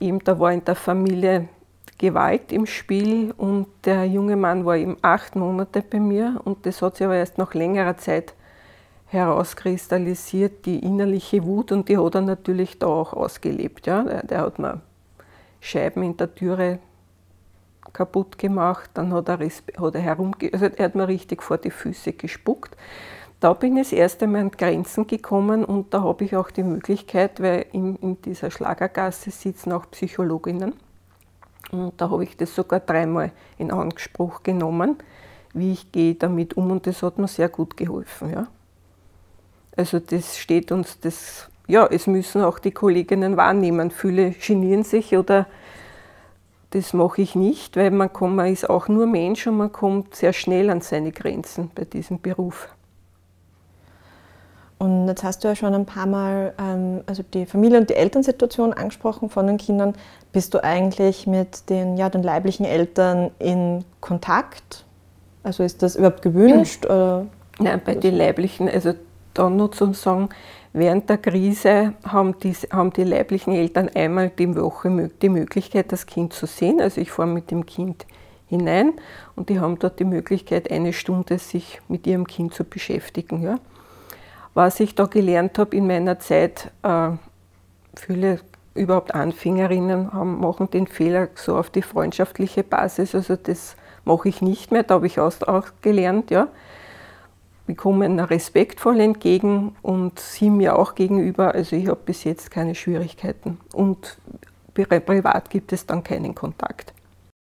Eben, 0.00 0.18
da 0.24 0.40
war 0.40 0.52
in 0.52 0.64
der 0.64 0.74
Familie 0.74 1.48
Gewalt 1.96 2.50
im 2.50 2.66
Spiel 2.66 3.32
und 3.36 3.68
der 3.84 4.04
junge 4.04 4.34
Mann 4.34 4.64
war 4.64 4.76
eben 4.76 4.96
acht 5.00 5.36
Monate 5.36 5.80
bei 5.80 6.00
mir 6.00 6.40
und 6.44 6.66
das 6.66 6.82
hat 6.82 6.96
sich 6.96 7.06
aber 7.06 7.14
erst 7.14 7.38
nach 7.38 7.54
längerer 7.54 7.96
Zeit 7.98 8.34
herauskristallisiert, 9.06 10.66
die 10.66 10.80
innerliche 10.80 11.44
Wut 11.44 11.70
und 11.70 11.88
die 11.88 11.96
hat 11.96 12.16
er 12.16 12.20
natürlich 12.22 12.80
da 12.80 12.88
auch 12.88 13.12
ausgelebt. 13.12 13.86
Ja. 13.86 14.02
Der, 14.02 14.24
der 14.24 14.40
hat 14.40 14.58
mir 14.58 14.80
Scheiben 15.60 16.02
in 16.02 16.16
der 16.16 16.34
Türe 16.34 16.80
kaputt 17.92 18.36
gemacht, 18.38 18.90
dann 18.94 19.14
hat 19.14 19.28
er, 19.28 19.38
hat 19.38 19.94
er 19.94 20.00
herumge 20.00 20.50
also 20.52 20.66
er 20.66 20.84
hat 20.84 20.96
mir 20.96 21.06
richtig 21.06 21.44
vor 21.44 21.58
die 21.58 21.70
Füße 21.70 22.12
gespuckt. 22.12 22.76
Da 23.40 23.52
bin 23.52 23.76
ich 23.76 23.90
das 23.90 23.92
erste 23.92 24.26
Mal 24.26 24.40
an 24.40 24.50
Grenzen 24.50 25.06
gekommen 25.06 25.64
und 25.64 25.92
da 25.92 26.02
habe 26.02 26.24
ich 26.24 26.36
auch 26.36 26.50
die 26.50 26.62
Möglichkeit, 26.62 27.40
weil 27.40 27.66
in, 27.72 27.96
in 27.96 28.20
dieser 28.22 28.50
Schlagergasse 28.50 29.30
sitzen 29.30 29.72
auch 29.72 29.90
Psychologinnen 29.90 30.72
und 31.72 32.00
da 32.00 32.10
habe 32.10 32.24
ich 32.24 32.36
das 32.36 32.54
sogar 32.54 32.80
dreimal 32.80 33.32
in 33.58 33.70
Anspruch 33.70 34.42
genommen, 34.42 34.96
wie 35.52 35.72
ich 35.72 35.90
gehe 35.92 36.14
damit 36.14 36.56
um 36.56 36.70
und 36.70 36.86
das 36.86 37.02
hat 37.02 37.18
mir 37.18 37.28
sehr 37.28 37.48
gut 37.48 37.76
geholfen. 37.76 38.30
Ja. 38.30 38.46
Also 39.76 39.98
das 39.98 40.38
steht 40.38 40.72
uns, 40.72 41.00
das, 41.00 41.48
ja, 41.66 41.86
es 41.86 42.06
müssen 42.06 42.42
auch 42.42 42.58
die 42.58 42.70
Kolleginnen 42.70 43.36
wahrnehmen. 43.36 43.90
Viele 43.90 44.30
genieren 44.30 44.84
sich 44.84 45.16
oder 45.16 45.46
das 46.70 46.92
mache 46.92 47.22
ich 47.22 47.34
nicht, 47.34 47.76
weil 47.76 47.90
man, 47.90 48.12
kommt, 48.12 48.36
man 48.36 48.52
ist 48.52 48.68
auch 48.68 48.88
nur 48.88 49.06
Mensch 49.06 49.46
und 49.46 49.56
man 49.56 49.72
kommt 49.72 50.14
sehr 50.14 50.32
schnell 50.32 50.70
an 50.70 50.80
seine 50.80 51.12
Grenzen 51.12 51.70
bei 51.74 51.84
diesem 51.84 52.20
Beruf. 52.20 52.68
Und 54.78 55.08
jetzt 55.08 55.24
hast 55.24 55.42
du 55.42 55.48
ja 55.48 55.56
schon 55.56 55.74
ein 55.74 55.86
paar 55.86 56.06
Mal 56.06 56.52
ähm, 56.58 57.00
also 57.06 57.22
die 57.22 57.46
Familie- 57.46 57.78
und 57.78 57.88
die 57.88 57.94
Elternsituation 57.94 58.72
angesprochen 58.72 59.30
von 59.30 59.46
den 59.46 59.56
Kindern. 59.56 59.94
Bist 60.32 60.52
du 60.52 60.62
eigentlich 60.62 61.26
mit 61.26 61.70
den, 61.70 61.96
ja, 61.96 62.10
den 62.10 62.22
leiblichen 62.22 62.66
Eltern 62.66 63.30
in 63.38 63.84
Kontakt? 64.00 64.84
Also 65.42 65.62
ist 65.62 65.82
das 65.82 65.96
überhaupt 65.96 66.22
gewünscht? 66.22 66.84
Oder? 66.84 67.26
Nein, 67.58 67.80
bei 67.84 67.94
den 67.94 68.16
leiblichen, 68.16 68.68
also 68.68 68.92
dann 69.32 69.56
noch 69.56 69.70
zu 69.70 69.92
sagen, 69.94 70.28
während 70.74 71.08
der 71.08 71.18
Krise 71.18 71.94
haben 72.04 72.38
die, 72.40 72.52
haben 72.52 72.92
die 72.92 73.04
leiblichen 73.04 73.54
Eltern 73.54 73.88
einmal 73.94 74.28
die 74.28 74.54
Woche 74.56 75.10
die 75.22 75.28
Möglichkeit, 75.30 75.90
das 75.90 76.04
Kind 76.04 76.34
zu 76.34 76.46
sehen. 76.46 76.82
Also 76.82 77.00
ich 77.00 77.10
fahre 77.10 77.28
mit 77.28 77.50
dem 77.50 77.64
Kind 77.64 78.06
hinein 78.46 78.92
und 79.36 79.48
die 79.48 79.58
haben 79.58 79.78
dort 79.78 79.98
die 79.98 80.04
Möglichkeit, 80.04 80.70
eine 80.70 80.92
Stunde 80.92 81.38
sich 81.38 81.80
mit 81.88 82.06
ihrem 82.06 82.26
Kind 82.26 82.52
zu 82.52 82.64
beschäftigen. 82.64 83.42
Ja. 83.42 83.58
Was 84.56 84.80
ich 84.80 84.94
da 84.94 85.04
gelernt 85.04 85.58
habe 85.58 85.76
in 85.76 85.86
meiner 85.86 86.18
Zeit, 86.18 86.70
äh, 86.82 87.10
viele 87.94 88.40
überhaupt 88.74 89.14
Anfängerinnen 89.14 90.14
haben, 90.14 90.40
machen 90.40 90.70
den 90.70 90.86
Fehler 90.86 91.28
so 91.34 91.58
auf 91.58 91.68
die 91.68 91.82
freundschaftliche 91.82 92.62
Basis. 92.62 93.14
Also 93.14 93.36
das 93.36 93.76
mache 94.06 94.30
ich 94.30 94.40
nicht 94.40 94.72
mehr, 94.72 94.82
da 94.82 94.94
habe 94.94 95.08
ich 95.08 95.20
auch 95.20 95.64
gelernt, 95.82 96.30
ja. 96.30 96.48
Wir 97.66 97.76
kommen 97.76 98.18
respektvoll 98.18 98.98
entgegen 99.00 99.76
und 99.82 100.20
sie 100.20 100.48
mir 100.48 100.78
auch 100.78 100.94
gegenüber. 100.94 101.54
Also 101.54 101.76
ich 101.76 101.88
habe 101.88 102.00
bis 102.06 102.24
jetzt 102.24 102.50
keine 102.50 102.74
Schwierigkeiten. 102.74 103.60
Und 103.74 104.16
privat 104.72 105.50
gibt 105.50 105.74
es 105.74 105.84
dann 105.84 106.02
keinen 106.02 106.34
Kontakt. 106.34 106.94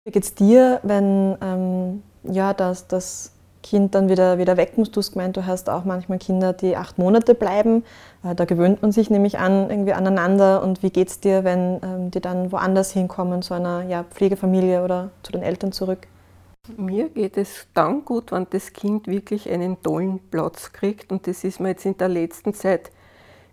Wie 0.04 0.12
geht 0.12 0.24
es 0.26 0.36
dir, 0.36 0.82
wenn 0.84 1.38
ähm, 1.42 2.04
ja, 2.24 2.54
das, 2.54 2.90
das 2.90 3.35
Kind 3.66 3.96
dann 3.96 4.10
wieder, 4.10 4.38
wieder 4.38 4.58
weg 4.58 4.78
muss? 4.78 4.92
Du 4.92 5.00
hast 5.00 5.14
gemeint, 5.14 5.36
du 5.36 5.48
hast 5.48 5.72
auch 5.72 5.86
manchmal 5.86 6.20
Kinder, 6.20 6.54
die 6.54 6.78
acht 6.78 7.00
Monate 7.00 7.34
bleiben. 7.34 7.84
Äh, 8.24 8.36
da 8.36 8.46
gewöhnt 8.46 8.84
man 8.84 8.92
sich 8.92 9.10
nämlich 9.10 9.40
an, 9.40 9.72
irgendwie 9.72 9.94
aneinander. 9.94 10.62
Und 10.62 10.84
wie 10.84 10.92
geht 10.92 11.08
es 11.08 11.20
dir, 11.20 11.44
wenn 11.44 11.80
ähm, 11.82 12.12
die 12.12 12.22
dann 12.22 12.52
woanders 12.52 12.92
hinkommen, 12.92 13.42
zu 13.42 13.56
einer 13.56 13.82
ja, 13.82 14.04
Pflegefamilie 14.04 14.84
oder 14.84 15.10
zu 15.24 15.32
den 15.32 15.42
Eltern 15.42 15.72
zurück? 15.72 16.06
Mir 16.78 17.10
geht 17.10 17.38
es 17.38 17.66
dann 17.74 18.06
gut, 18.06 18.32
wenn 18.32 18.46
das 18.52 18.72
Kind 18.72 19.08
wirklich 19.08 19.50
einen 19.50 19.82
tollen 19.82 20.20
Platz 20.30 20.72
kriegt. 20.72 21.12
Und 21.12 21.26
das 21.26 21.44
ist 21.44 21.60
mir 21.60 21.70
jetzt 21.70 21.88
in 21.88 21.98
der 21.98 22.10
letzten 22.10 22.54
Zeit 22.54 22.92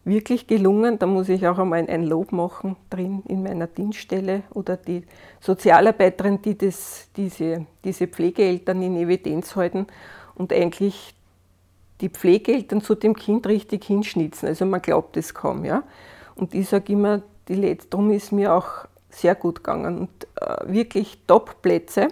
wirklich 0.05 0.47
gelungen. 0.47 0.99
Da 0.99 1.07
muss 1.07 1.29
ich 1.29 1.47
auch 1.47 1.59
einmal 1.59 1.87
ein 1.89 2.05
Lob 2.05 2.33
machen 2.33 2.77
drin 2.91 3.23
in 3.29 3.43
meiner 3.43 3.67
Dienststelle 3.67 4.43
oder 4.53 4.77
die 4.77 5.05
Sozialarbeiterin, 5.41 6.43
die 6.43 6.57
das, 6.57 7.09
diese, 7.17 7.67
diese 7.85 8.09
Pflegeeltern 8.09 8.83
in 8.83 8.97
Evidenz 8.97 9.55
halten 9.57 9.87
und 10.35 10.53
eigentlich 10.53 11.15
die 12.01 12.09
Pflegeeltern 12.09 12.81
zu 12.81 12.95
dem 12.95 13.15
Kind 13.15 13.47
richtig 13.47 13.85
hinschnitzen. 13.85 14.49
Also 14.49 14.67
man 14.67 14.83
glaubt 14.83 15.17
es 15.17 15.35
kaum. 15.35 15.65
Ja? 15.65 15.85
Und 16.35 16.55
ich 16.55 16.69
sage 16.69 16.93
immer, 16.93 17.23
die 17.49 17.55
Letzte, 17.55 17.91
darum 17.91 18.11
ist 18.11 18.33
mir 18.33 18.55
auch 18.55 18.87
sehr 19.11 19.35
gut 19.35 19.63
gegangen. 19.63 19.99
Und 19.99 20.29
äh, 20.41 20.73
wirklich 20.73 21.19
Top-Plätze 21.27 22.09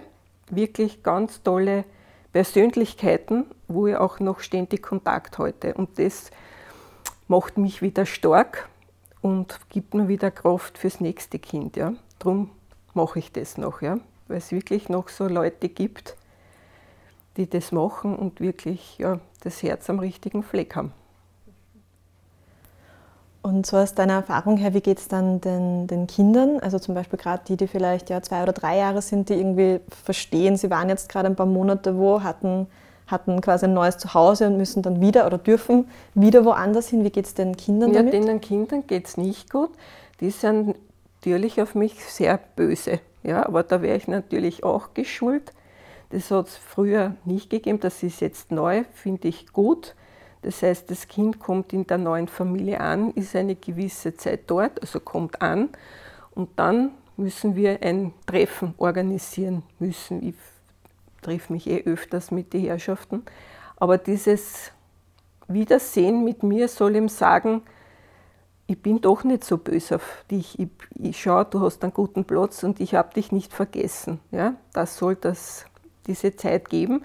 wirklich 0.51 1.01
ganz 1.01 1.41
tolle 1.43 1.85
Persönlichkeiten, 2.33 3.45
wo 3.67 3.87
ich 3.87 3.95
auch 3.95 4.19
noch 4.19 4.39
ständig 4.41 4.83
Kontakt 4.83 5.37
halte. 5.37 5.73
Und 5.73 5.97
das 5.97 6.31
macht 7.31 7.57
mich 7.57 7.81
wieder 7.81 8.05
stark 8.05 8.67
und 9.21 9.57
gibt 9.69 9.93
mir 9.93 10.09
wieder 10.09 10.31
Kraft 10.31 10.77
fürs 10.77 10.99
nächste 10.99 11.39
Kind. 11.39 11.77
Ja. 11.77 11.93
Darum 12.19 12.49
mache 12.93 13.19
ich 13.19 13.31
das 13.31 13.57
noch, 13.57 13.81
ja. 13.81 13.97
weil 14.27 14.37
es 14.37 14.51
wirklich 14.51 14.89
noch 14.89 15.07
so 15.07 15.27
Leute 15.29 15.69
gibt, 15.69 16.17
die 17.37 17.49
das 17.49 17.71
machen 17.71 18.17
und 18.17 18.41
wirklich 18.41 18.97
ja, 18.97 19.21
das 19.43 19.63
Herz 19.63 19.89
am 19.89 19.99
richtigen 19.99 20.43
Fleck 20.43 20.75
haben. 20.75 20.91
Und 23.43 23.65
so 23.65 23.77
aus 23.77 23.95
deiner 23.95 24.15
Erfahrung 24.15 24.57
her, 24.57 24.73
wie 24.73 24.81
geht 24.81 24.99
es 24.99 25.07
dann 25.07 25.39
den, 25.39 25.87
den, 25.87 26.07
Kindern? 26.07 26.59
Also 26.59 26.79
zum 26.79 26.95
Beispiel 26.95 27.17
gerade 27.17 27.43
die, 27.47 27.55
die 27.55 27.67
vielleicht 27.67 28.09
ja 28.09 28.21
zwei 28.21 28.43
oder 28.43 28.53
drei 28.53 28.77
Jahre 28.77 29.01
sind, 29.01 29.29
die 29.29 29.35
irgendwie 29.35 29.79
verstehen, 30.03 30.57
sie 30.57 30.69
waren 30.69 30.89
jetzt 30.89 31.07
gerade 31.07 31.27
ein 31.27 31.37
paar 31.37 31.45
Monate 31.45 31.97
wo, 31.97 32.21
hatten, 32.21 32.67
hatten 33.11 33.41
quasi 33.41 33.65
ein 33.65 33.73
neues 33.73 33.97
Zuhause 33.97 34.47
und 34.47 34.57
müssen 34.57 34.81
dann 34.81 35.01
wieder 35.01 35.25
oder 35.25 35.37
dürfen 35.37 35.89
wieder 36.13 36.45
woanders 36.45 36.87
hin. 36.87 37.03
Wie 37.03 37.09
geht 37.09 37.25
es 37.25 37.33
den 37.33 37.57
Kindern 37.57 37.91
ja, 37.93 37.99
damit? 37.99 38.13
Den 38.13 38.41
Kindern 38.41 38.87
geht 38.87 39.07
es 39.07 39.17
nicht 39.17 39.51
gut. 39.51 39.71
Die 40.19 40.31
sind 40.31 40.75
natürlich 41.19 41.61
auf 41.61 41.75
mich 41.75 42.03
sehr 42.03 42.39
böse. 42.55 42.99
Ja, 43.23 43.45
aber 43.45 43.63
da 43.63 43.81
wäre 43.81 43.97
ich 43.97 44.07
natürlich 44.07 44.63
auch 44.63 44.93
geschult. 44.93 45.53
Das 46.09 46.31
hat 46.31 46.47
es 46.47 46.57
früher 46.57 47.15
nicht 47.25 47.49
gegeben. 47.49 47.79
Das 47.79 48.01
ist 48.03 48.21
jetzt 48.21 48.51
neu, 48.51 48.83
finde 48.93 49.27
ich 49.27 49.53
gut 49.53 49.95
das 50.41 50.63
heißt, 50.63 50.89
das 50.89 51.07
Kind 51.07 51.39
kommt 51.39 51.71
in 51.71 51.85
der 51.85 51.97
neuen 51.97 52.27
Familie 52.27 52.79
an, 52.79 53.11
ist 53.11 53.35
eine 53.35 53.55
gewisse 53.55 54.15
Zeit 54.15 54.41
dort, 54.47 54.81
also 54.81 54.99
kommt 54.99 55.41
an 55.41 55.69
und 56.33 56.49
dann 56.55 56.91
müssen 57.17 57.55
wir 57.55 57.81
ein 57.83 58.13
Treffen 58.25 58.73
organisieren 58.77 59.63
müssen. 59.77 60.27
Ich 60.27 60.35
treffe 61.21 61.53
mich 61.53 61.67
eh 61.67 61.83
öfters 61.83 62.31
mit 62.31 62.53
den 62.53 62.61
Herrschaften. 62.61 63.23
Aber 63.77 63.97
dieses 63.97 64.71
Wiedersehen 65.47 66.23
mit 66.23 66.43
mir 66.43 66.67
soll 66.67 66.95
ihm 66.95 67.09
sagen, 67.09 67.63
ich 68.67 68.81
bin 68.81 69.01
doch 69.01 69.23
nicht 69.23 69.43
so 69.43 69.57
böse 69.57 69.95
auf 69.95 70.23
dich. 70.31 70.57
Ich, 70.57 70.69
ich 70.97 71.21
schaue, 71.21 71.45
du 71.45 71.59
hast 71.61 71.83
einen 71.83 71.93
guten 71.93 72.23
Platz 72.23 72.63
und 72.63 72.79
ich 72.79 72.95
habe 72.95 73.13
dich 73.13 73.31
nicht 73.31 73.53
vergessen. 73.53 74.19
Ja? 74.31 74.55
Das 74.71 74.97
soll 74.97 75.15
das, 75.15 75.65
diese 76.07 76.35
Zeit 76.35 76.69
geben. 76.69 77.03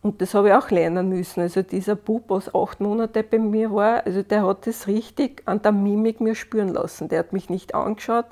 Und 0.00 0.20
das 0.20 0.34
habe 0.34 0.48
ich 0.48 0.54
auch 0.54 0.70
lernen 0.70 1.08
müssen. 1.08 1.40
Also 1.40 1.62
dieser 1.62 1.96
Bub, 1.96 2.24
was 2.28 2.54
acht 2.54 2.80
Monate 2.80 3.22
bei 3.22 3.38
mir 3.38 3.72
war, 3.72 4.04
also 4.06 4.22
der 4.22 4.46
hat 4.46 4.66
das 4.66 4.86
richtig 4.86 5.42
an 5.46 5.62
der 5.62 5.72
Mimik 5.72 6.20
mir 6.20 6.34
spüren 6.34 6.68
lassen. 6.68 7.08
Der 7.08 7.20
hat 7.20 7.32
mich 7.32 7.50
nicht 7.50 7.74
angeschaut. 7.74 8.26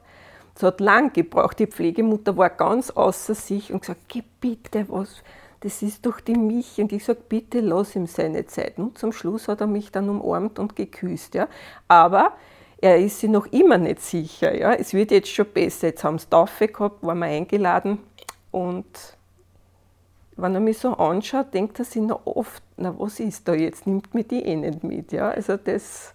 Es 0.55 0.63
hat 0.63 0.81
lang 0.81 1.13
gebraucht. 1.13 1.59
Die 1.59 1.67
Pflegemutter 1.67 2.37
war 2.37 2.51
ganz 2.51 2.91
außer 2.91 3.35
sich 3.35 3.73
und 3.73 3.81
gesagt, 3.81 4.03
geh 4.09 4.23
bitte, 4.41 4.87
was, 4.89 5.23
das 5.61 5.83
ist 5.83 6.05
doch 6.05 6.21
die 6.21 6.35
Mich. 6.35 6.79
Und 6.79 6.93
ich 6.93 7.05
sage, 7.05 7.21
bitte 7.29 7.61
lass 7.61 7.97
ihm 7.97 8.07
seine 8.07 8.47
Zeit. 8.47 8.79
Und 8.79 8.99
zum 8.99 9.13
Schluss 9.13 9.49
hat 9.49 9.61
er 9.61 9.67
mich 9.67 9.91
dann 9.91 10.09
umarmt 10.09 10.59
und 10.59 10.77
geküsst. 10.77 11.35
Ja. 11.35 11.49
Aber 11.89 12.33
er 12.81 12.99
ist 12.99 13.21
sich 13.21 13.31
noch 13.31 13.47
immer 13.47 13.79
nicht 13.79 14.01
sicher. 14.01 14.55
Ja. 14.55 14.73
Es 14.73 14.93
wird 14.93 15.11
jetzt 15.11 15.29
schon 15.29 15.47
besser. 15.47 15.89
Jetzt 15.89 16.05
haben 16.05 16.19
sie 16.19 16.29
Taufe 16.29 16.69
gehabt, 16.69 17.03
waren 17.03 17.19
wir 17.19 17.27
eingeladen 17.27 17.99
und 18.51 19.17
wenn 20.37 20.55
er 20.55 20.61
mich 20.61 20.79
so 20.79 20.95
anschaut, 20.95 21.53
denkt 21.53 21.79
er 21.79 21.85
sich 21.85 22.03
noch 22.03 22.27
oft, 22.27 22.63
na 22.77 22.95
was 22.99 23.21
ist 23.21 23.47
da 23.47 23.55
jetzt, 23.55 23.87
nimmt 23.87 24.15
mir 24.15 24.25
die 24.25 24.43
eh 24.43 24.57
nicht 24.57 24.83
mit. 24.83 25.13
Ja? 25.13 25.31
Also 25.31 25.57
das, 25.57 26.15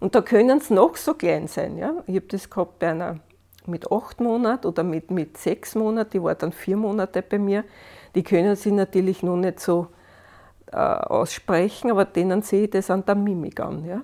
und 0.00 0.14
da 0.14 0.22
können 0.22 0.58
es 0.58 0.70
noch 0.70 0.96
so 0.96 1.14
klein 1.14 1.48
sein. 1.48 1.78
Ja? 1.78 2.02
Ich 2.06 2.16
habe 2.16 2.26
das 2.26 2.48
gehabt 2.50 2.78
bei 2.78 2.90
einer 2.90 3.20
mit 3.66 3.90
acht 3.90 4.20
Monaten 4.20 4.66
oder 4.66 4.82
mit, 4.82 5.10
mit 5.10 5.36
sechs 5.36 5.74
Monaten, 5.74 6.10
die 6.10 6.22
war 6.22 6.34
dann 6.34 6.52
vier 6.52 6.76
Monate 6.76 7.22
bei 7.22 7.38
mir. 7.38 7.64
Die 8.14 8.22
können 8.22 8.56
sich 8.56 8.72
natürlich 8.72 9.22
noch 9.22 9.36
nicht 9.36 9.60
so 9.60 9.88
äh, 10.72 10.76
aussprechen, 10.76 11.90
aber 11.90 12.04
denen 12.04 12.42
sehe 12.42 12.64
ich 12.64 12.70
das 12.70 12.90
an 12.90 13.04
der 13.04 13.14
Mimik 13.14 13.60
an. 13.60 13.84
Ja? 13.84 14.02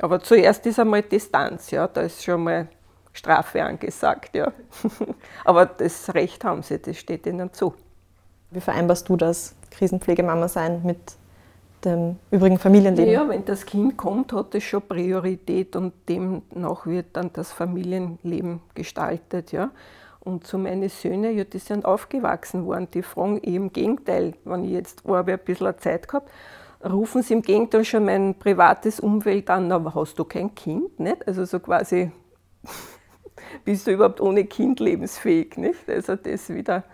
Aber 0.00 0.20
zuerst 0.20 0.66
ist 0.66 0.78
einmal 0.78 1.02
Distanz, 1.02 1.70
ja? 1.70 1.86
da 1.86 2.02
ist 2.02 2.22
schon 2.22 2.44
mal 2.44 2.68
Strafe 3.12 3.62
angesagt. 3.62 4.34
Ja? 4.34 4.52
aber 5.44 5.66
das 5.66 6.12
Recht 6.14 6.44
haben 6.44 6.62
sie, 6.62 6.78
das 6.80 6.96
steht 6.96 7.26
ihnen 7.26 7.52
zu. 7.52 7.74
Wie 8.50 8.60
vereinbarst 8.60 9.08
du 9.08 9.16
das, 9.16 9.54
Krisenpflegemama 9.70 10.48
sein, 10.48 10.82
mit 10.84 11.16
dem 11.84 12.16
übrigen 12.30 12.58
Familienleben? 12.58 13.12
Ja, 13.12 13.28
wenn 13.28 13.44
das 13.44 13.66
Kind 13.66 13.96
kommt, 13.96 14.32
hat 14.32 14.54
es 14.54 14.64
schon 14.64 14.82
Priorität 14.82 15.76
und 15.76 15.92
demnach 16.08 16.86
wird 16.86 17.06
dann 17.14 17.32
das 17.32 17.52
Familienleben 17.52 18.60
gestaltet. 18.74 19.52
Ja. 19.52 19.70
Und 20.20 20.46
so 20.46 20.56
meine 20.58 20.88
Söhne, 20.88 21.32
ja, 21.32 21.44
die 21.44 21.58
sind 21.58 21.84
aufgewachsen 21.84 22.64
worden, 22.64 22.88
die 22.94 23.02
fragen 23.02 23.40
eh 23.42 23.56
im 23.56 23.72
Gegenteil, 23.72 24.34
wenn 24.44 24.64
ich 24.64 24.70
jetzt 24.70 25.06
ein 25.06 25.38
bisschen 25.44 25.78
Zeit 25.78 26.06
gehabt, 26.06 26.30
rufen 26.84 27.22
sie 27.22 27.34
im 27.34 27.42
Gegenteil 27.42 27.84
schon 27.84 28.04
mein 28.04 28.34
privates 28.36 29.00
Umfeld 29.00 29.50
an, 29.50 29.70
aber 29.72 29.94
hast 29.94 30.18
du 30.18 30.24
kein 30.24 30.54
Kind? 30.54 30.98
Nicht? 31.00 31.26
Also 31.26 31.44
so 31.44 31.58
quasi, 31.58 32.12
bist 33.64 33.86
du 33.86 33.92
überhaupt 33.92 34.20
ohne 34.20 34.44
Kind 34.44 34.80
lebensfähig? 34.80 35.56
Nicht? 35.56 35.88
Also 35.88 36.16
das 36.16 36.48
wieder 36.48 36.84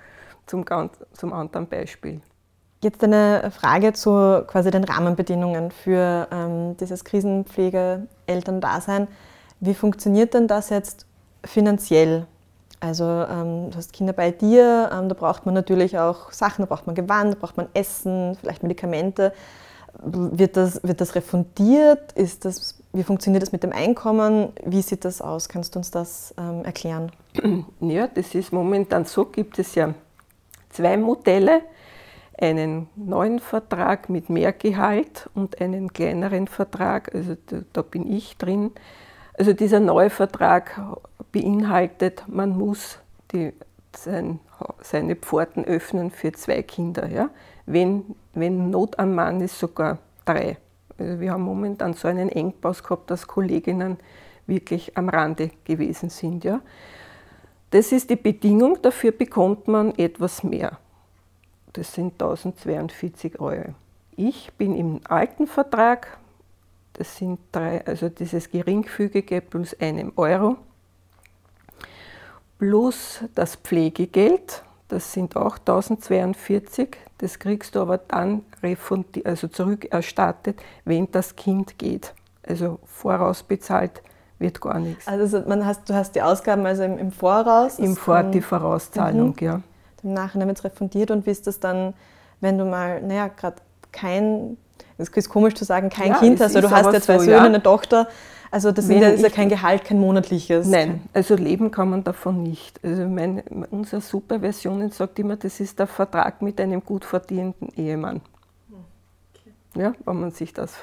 zum, 0.46 0.64
zum 1.12 1.32
anderen 1.32 1.68
Beispiel. 1.68 2.20
Jetzt 2.80 3.02
eine 3.02 3.50
Frage 3.50 3.92
zu 3.92 4.44
quasi 4.46 4.70
den 4.70 4.84
Rahmenbedingungen 4.84 5.72
für 5.72 6.28
ähm, 6.30 6.76
dieses 6.76 7.04
Krisenpflege-Elterndasein. 7.04 9.08
Wie 9.58 9.74
funktioniert 9.74 10.32
denn 10.34 10.46
das 10.46 10.70
jetzt 10.70 11.04
finanziell? 11.44 12.26
Also 12.78 13.02
ähm, 13.04 13.70
du 13.70 13.76
hast 13.76 13.92
Kinder 13.92 14.12
bei 14.12 14.30
dir, 14.30 14.90
ähm, 14.92 15.08
da 15.08 15.16
braucht 15.16 15.44
man 15.44 15.56
natürlich 15.56 15.98
auch 15.98 16.30
Sachen, 16.30 16.62
da 16.62 16.66
braucht 16.66 16.86
man 16.86 16.94
Gewand, 16.94 17.34
da 17.34 17.38
braucht 17.40 17.56
man 17.56 17.66
Essen, 17.74 18.36
vielleicht 18.40 18.62
Medikamente. 18.62 19.32
Wird 20.00 20.56
das, 20.56 20.80
wird 20.84 21.00
das 21.00 21.16
refundiert? 21.16 22.12
Ist 22.12 22.44
das, 22.44 22.78
wie 22.92 23.02
funktioniert 23.02 23.42
das 23.42 23.50
mit 23.50 23.64
dem 23.64 23.72
Einkommen? 23.72 24.52
Wie 24.64 24.82
sieht 24.82 25.04
das 25.04 25.20
aus? 25.20 25.48
Kannst 25.48 25.74
du 25.74 25.80
uns 25.80 25.90
das 25.90 26.32
ähm, 26.38 26.64
erklären? 26.64 27.10
Ja, 27.80 28.06
das 28.06 28.34
ist 28.34 28.52
momentan 28.52 29.04
so, 29.04 29.24
gibt 29.24 29.58
es 29.58 29.74
ja 29.74 29.94
zwei 30.70 30.96
Modelle, 30.96 31.62
einen 32.40 32.88
neuen 32.94 33.40
Vertrag 33.40 34.08
mit 34.08 34.30
mehr 34.30 34.52
Gehalt 34.52 35.28
und 35.34 35.60
einen 35.60 35.92
kleineren 35.92 36.46
Vertrag, 36.46 37.14
also 37.14 37.36
da, 37.46 37.58
da 37.72 37.82
bin 37.82 38.10
ich 38.10 38.36
drin. 38.36 38.70
Also 39.36 39.52
dieser 39.52 39.80
neue 39.80 40.10
Vertrag 40.10 40.80
beinhaltet, 41.32 42.24
man 42.28 42.56
muss 42.56 42.98
die, 43.32 43.52
sein, 43.96 44.40
seine 44.80 45.16
Pforten 45.16 45.64
öffnen 45.64 46.10
für 46.10 46.32
zwei 46.32 46.62
Kinder. 46.62 47.08
Ja? 47.08 47.30
Wenn, 47.66 48.04
wenn 48.34 48.70
Not 48.70 48.98
am 48.98 49.14
Mann 49.14 49.40
ist, 49.40 49.58
sogar 49.58 49.98
drei. 50.24 50.58
Also 50.96 51.20
wir 51.20 51.32
haben 51.32 51.42
momentan 51.42 51.94
so 51.94 52.08
einen 52.08 52.28
Engpass 52.28 52.82
gehabt, 52.82 53.10
dass 53.10 53.26
Kolleginnen 53.26 53.98
wirklich 54.46 54.96
am 54.96 55.08
Rande 55.08 55.50
gewesen 55.64 56.10
sind. 56.10 56.44
Ja? 56.44 56.60
Das 57.70 57.92
ist 57.92 58.10
die 58.10 58.16
Bedingung, 58.16 58.80
dafür 58.80 59.12
bekommt 59.12 59.68
man 59.68 59.94
etwas 59.96 60.42
mehr. 60.42 60.78
Das 61.72 61.92
sind 61.92 62.14
1042 62.14 63.40
Euro. 63.40 63.74
Ich 64.16 64.52
bin 64.54 64.74
im 64.74 65.00
alten 65.08 65.46
Vertrag 65.46 66.18
Das 66.94 67.16
sind 67.16 67.38
drei, 67.52 67.86
also 67.86 68.08
dieses 68.08 68.50
geringfügige 68.50 69.40
plus 69.40 69.78
einem 69.78 70.12
Euro. 70.16 70.56
Plus 72.58 73.20
das 73.36 73.54
Pflegegeld, 73.54 74.64
das 74.88 75.12
sind 75.12 75.36
auch 75.36 75.58
1042. 75.58 76.96
Das 77.18 77.38
kriegst 77.38 77.76
du 77.76 77.80
aber 77.80 77.98
dann 77.98 78.44
also 79.24 79.46
zurückerstattet, 79.46 80.60
wenn 80.84 81.08
das 81.12 81.36
Kind 81.36 81.78
geht. 81.78 82.14
Also 82.42 82.80
vorausbezahlt 82.84 84.02
wird 84.38 84.60
gar 84.60 84.80
nichts. 84.80 85.06
Also 85.06 85.42
man 85.46 85.64
hast, 85.64 85.88
du 85.88 85.94
hast 85.94 86.14
die 86.14 86.22
Ausgaben 86.22 86.66
also 86.66 86.82
im, 86.82 86.98
im 86.98 87.12
Voraus? 87.12 87.78
Im 87.78 87.96
Vor 87.96 88.24
die 88.24 88.40
Vorauszahlung, 88.40 89.36
mhm. 89.38 89.46
ja. 89.46 89.62
Im 90.02 90.14
Nachhinein 90.14 90.48
wird 90.48 90.58
es 90.58 90.64
refundiert 90.64 91.10
und 91.10 91.26
wie 91.26 91.30
ist 91.30 91.46
das 91.46 91.60
dann, 91.60 91.94
wenn 92.40 92.58
du 92.58 92.64
mal, 92.64 93.02
naja, 93.02 93.28
gerade 93.28 93.56
kein, 93.92 94.56
es 94.96 95.08
ist 95.08 95.28
komisch 95.28 95.54
zu 95.54 95.64
sagen, 95.64 95.90
kein 95.90 96.12
ja, 96.12 96.18
Kind 96.18 96.40
hast, 96.40 96.56
also 96.56 96.68
du 96.68 96.70
hast 96.74 96.92
ja 96.92 97.00
zwei 97.00 97.18
so, 97.18 97.24
Söhne, 97.24 97.36
ja. 97.36 97.42
eine 97.44 97.62
Tochter, 97.62 98.08
also 98.50 98.72
das 98.72 98.88
ja, 98.88 99.08
ist 99.08 99.22
ja 99.22 99.28
kein 99.28 99.48
Gehalt, 99.48 99.84
kein 99.84 99.98
monatliches. 99.98 100.66
Nein, 100.66 101.02
also 101.12 101.34
leben 101.34 101.70
kann 101.70 101.90
man 101.90 102.04
davon 102.04 102.42
nicht. 102.42 102.80
Also 102.82 103.06
mein, 103.06 103.42
unsere 103.70 104.00
Superversion 104.00 104.90
sagt 104.90 105.18
immer, 105.18 105.36
das 105.36 105.60
ist 105.60 105.78
der 105.78 105.86
Vertrag 105.86 106.40
mit 106.40 106.60
einem 106.60 106.82
gut 106.82 107.04
verdienenden 107.04 107.68
Ehemann. 107.76 108.22
Okay. 109.34 109.52
Ja, 109.82 109.92
wenn 110.04 110.20
man 110.20 110.30
sich 110.30 110.54
das. 110.54 110.74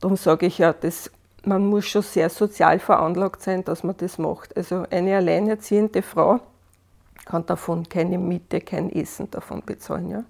Darum 0.00 0.16
sage 0.16 0.46
ich 0.46 0.58
ja, 0.58 0.72
das, 0.72 1.10
man 1.44 1.66
muss 1.66 1.84
schon 1.86 2.02
sehr 2.02 2.30
sozial 2.30 2.78
veranlagt 2.78 3.42
sein, 3.42 3.64
dass 3.64 3.84
man 3.84 3.96
das 3.98 4.16
macht. 4.16 4.56
Also 4.56 4.84
eine 4.90 5.16
alleinerziehende 5.16 6.02
Frau 6.02 6.40
kann 7.24 7.46
davon 7.46 7.88
keine 7.88 8.18
Miete, 8.18 8.60
kein 8.60 8.90
Essen 8.90 9.30
davon 9.30 9.62
bezahlen. 9.64 10.10
Ja. 10.10 10.24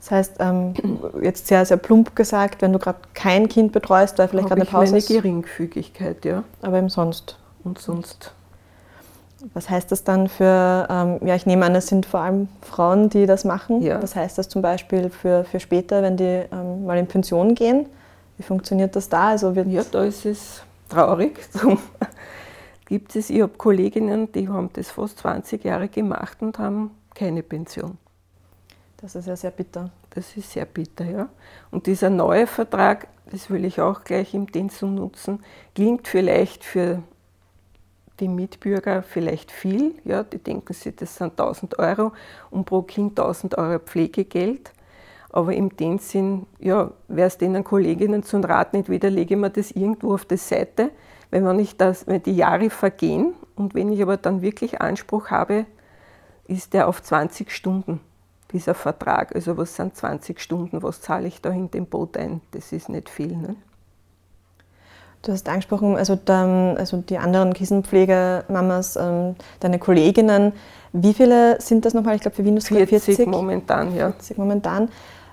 Das 0.00 0.10
heißt, 0.10 0.36
ähm, 0.40 0.74
jetzt 1.22 1.46
sehr, 1.46 1.64
sehr 1.66 1.76
plump 1.76 2.16
gesagt, 2.16 2.62
wenn 2.62 2.72
du 2.72 2.78
gerade 2.78 3.00
kein 3.12 3.48
Kind 3.48 3.72
betreust, 3.72 4.18
weil 4.18 4.28
vielleicht 4.28 4.48
gerade 4.48 4.62
eine 4.62 4.70
Pause 4.70 4.96
ist. 4.96 5.10
eine 5.10 5.20
Geringfügigkeit, 5.20 6.24
ja. 6.24 6.42
Aber 6.62 6.78
eben 6.78 6.88
sonst. 6.88 7.38
Und 7.64 7.78
sonst. 7.78 8.32
Was 9.54 9.68
heißt 9.68 9.92
das 9.92 10.04
dann 10.04 10.28
für, 10.28 10.86
ähm, 10.90 11.26
ja, 11.26 11.34
ich 11.34 11.46
nehme 11.46 11.64
an, 11.64 11.74
es 11.74 11.86
sind 11.86 12.06
vor 12.06 12.20
allem 12.20 12.48
Frauen, 12.62 13.10
die 13.10 13.26
das 13.26 13.44
machen. 13.44 13.82
Ja. 13.82 14.02
Was 14.02 14.16
heißt 14.16 14.38
das 14.38 14.48
zum 14.48 14.62
Beispiel 14.62 15.10
für, 15.10 15.44
für 15.44 15.60
später, 15.60 16.02
wenn 16.02 16.16
die 16.16 16.44
ähm, 16.50 16.86
mal 16.86 16.98
in 16.98 17.06
Pension 17.06 17.54
gehen? 17.54 17.86
Wie 18.36 18.42
funktioniert 18.42 18.96
das 18.96 19.08
da? 19.08 19.28
Also 19.28 19.54
wird 19.54 19.68
ja, 19.68 19.82
da 19.90 20.04
ist 20.04 20.24
es 20.24 20.62
traurig. 20.88 21.38
gibt 22.90 23.14
es, 23.14 23.30
ich 23.30 23.40
habe 23.40 23.56
Kolleginnen, 23.56 24.32
die 24.32 24.48
haben 24.48 24.68
das 24.72 24.90
fast 24.90 25.18
20 25.20 25.64
Jahre 25.64 25.88
gemacht 25.88 26.42
und 26.42 26.58
haben 26.58 26.90
keine 27.14 27.44
Pension. 27.44 27.98
Das 28.96 29.14
ist 29.14 29.28
ja 29.28 29.36
sehr 29.36 29.52
bitter. 29.52 29.92
Das 30.10 30.36
ist 30.36 30.50
sehr 30.50 30.64
bitter, 30.64 31.04
ja. 31.04 31.28
Und 31.70 31.86
dieser 31.86 32.10
neue 32.10 32.48
Vertrag, 32.48 33.06
das 33.30 33.48
will 33.48 33.64
ich 33.64 33.80
auch 33.80 34.02
gleich 34.02 34.34
im 34.34 34.50
Dienst 34.50 34.82
nutzen, 34.82 35.38
klingt 35.72 36.08
vielleicht 36.08 36.64
für 36.64 37.00
die 38.18 38.26
Mitbürger 38.26 39.04
vielleicht 39.04 39.52
viel. 39.52 39.94
Ja, 40.04 40.24
die 40.24 40.38
denken 40.38 40.72
sich, 40.72 40.96
das 40.96 41.14
sind 41.14 41.38
1000 41.38 41.78
Euro 41.78 42.10
und 42.50 42.64
pro 42.64 42.82
Kind 42.82 43.20
1000 43.20 43.56
Euro 43.56 43.78
Pflegegeld. 43.78 44.72
Aber 45.30 45.54
im 45.54 45.76
dem 45.76 45.98
Sinn, 45.98 46.46
ja, 46.58 46.90
wäre 47.06 47.28
es 47.28 47.38
denen 47.38 47.62
Kolleginnen 47.62 48.24
zum 48.24 48.42
Rat 48.42 48.72
nicht 48.72 48.88
wieder, 48.88 49.10
lege 49.10 49.34
ich 49.34 49.40
mir 49.40 49.50
das 49.50 49.70
irgendwo 49.70 50.14
auf 50.14 50.24
die 50.24 50.36
Seite, 50.36 50.90
wenn, 51.30 51.58
ich 51.58 51.76
das, 51.76 52.06
wenn 52.06 52.22
die 52.22 52.36
Jahre 52.36 52.70
vergehen 52.70 53.34
und 53.56 53.74
wenn 53.74 53.92
ich 53.92 54.02
aber 54.02 54.16
dann 54.16 54.42
wirklich 54.42 54.80
Anspruch 54.80 55.30
habe, 55.30 55.66
ist 56.46 56.72
der 56.74 56.88
auf 56.88 57.02
20 57.02 57.50
Stunden 57.52 58.00
dieser 58.52 58.74
Vertrag. 58.74 59.34
Also 59.34 59.56
was 59.56 59.76
sind 59.76 59.96
20 59.96 60.40
Stunden, 60.40 60.82
was 60.82 61.00
zahle 61.00 61.28
ich 61.28 61.40
da 61.40 61.50
in 61.50 61.70
dem 61.70 61.86
Boot 61.86 62.16
ein? 62.16 62.40
Das 62.50 62.72
ist 62.72 62.88
nicht 62.88 63.08
viel. 63.08 63.36
Ne? 63.36 63.56
Du 65.22 65.32
hast 65.32 65.48
angesprochen, 65.48 65.96
also, 65.96 66.16
dann, 66.16 66.78
also 66.78 66.96
die 66.96 67.18
anderen 67.18 67.52
Krisenpflegemamas, 67.52 68.96
ähm, 68.96 69.36
deine 69.60 69.78
Kolleginnen. 69.78 70.52
Wie 70.92 71.12
viele 71.12 71.60
sind 71.60 71.84
das 71.84 71.92
nochmal? 71.92 72.16
Ich 72.16 72.22
glaube, 72.22 72.36
für 72.36 72.42
ist 72.42 72.68
40, 72.68 73.04
40 73.04 73.26
momentan, 73.26 73.94
ja. 73.94 74.12
40 74.12 74.38
momentan. 74.38 74.88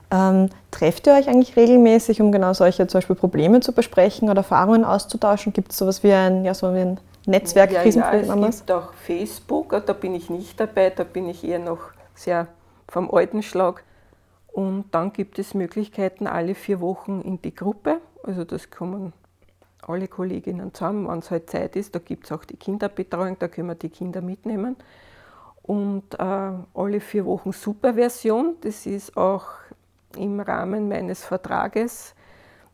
Ähm, 0.09 0.49
trefft 0.71 1.07
ihr 1.07 1.13
euch 1.13 1.27
eigentlich 1.27 1.57
regelmäßig, 1.57 2.21
um 2.21 2.31
genau 2.31 2.53
solche 2.53 2.87
zum 2.87 2.99
Beispiel 2.99 3.15
Probleme 3.15 3.59
zu 3.59 3.73
besprechen 3.73 4.29
oder 4.29 4.39
Erfahrungen 4.39 4.85
auszutauschen? 4.85 5.51
Gibt 5.53 5.71
es 5.71 5.77
sowas 5.77 6.03
wie 6.03 6.13
ein, 6.13 6.45
ja, 6.45 6.53
so 6.53 6.67
ein 6.67 6.99
Netzwerk 7.25 7.71
ja? 7.71 7.83
Ja, 7.83 8.47
es 8.47 8.57
gibt 8.59 8.71
auch 8.71 8.93
Facebook, 8.93 9.81
da 9.85 9.93
bin 9.93 10.15
ich 10.15 10.29
nicht 10.29 10.59
dabei, 10.59 10.91
da 10.91 11.03
bin 11.03 11.27
ich 11.27 11.43
eher 11.43 11.59
noch 11.59 11.79
sehr 12.15 12.47
vom 12.87 13.11
alten 13.11 13.43
Schlag. 13.43 13.83
Und 14.47 14.85
dann 14.91 15.13
gibt 15.13 15.37
es 15.39 15.53
Möglichkeiten 15.53 16.25
alle 16.25 16.55
vier 16.55 16.79
Wochen 16.79 17.21
in 17.21 17.41
die 17.41 17.53
Gruppe. 17.53 17.99
Also 18.23 18.43
das 18.43 18.71
kommen 18.71 19.13
alle 19.81 20.07
Kolleginnen 20.07 20.73
zusammen, 20.73 21.07
wenn 21.07 21.19
es 21.19 21.29
halt 21.29 21.49
Zeit 21.49 21.75
ist. 21.75 21.93
Da 21.93 21.99
gibt 21.99 22.25
es 22.25 22.31
auch 22.31 22.43
die 22.45 22.55
Kinderbetreuung, 22.55 23.37
da 23.39 23.47
können 23.47 23.67
wir 23.67 23.75
die 23.75 23.89
Kinder 23.89 24.21
mitnehmen. 24.21 24.75
Und 25.61 26.13
äh, 26.17 26.51
alle 26.73 26.99
vier 27.01 27.25
Wochen 27.25 27.51
Superversion, 27.51 28.55
das 28.61 28.85
ist 28.85 29.17
auch 29.17 29.45
im 30.17 30.39
Rahmen 30.39 30.87
meines 30.87 31.23
Vertrages. 31.23 32.13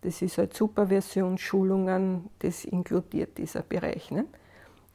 Das 0.02 0.22
ist 0.22 0.38
halt 0.38 0.54
Superversion, 0.54 1.38
Schulungen, 1.38 2.30
das 2.40 2.66
inkludiert 2.66 3.38
dieser 3.38 3.62
Bereich. 3.62 4.12
Ne? 4.12 4.26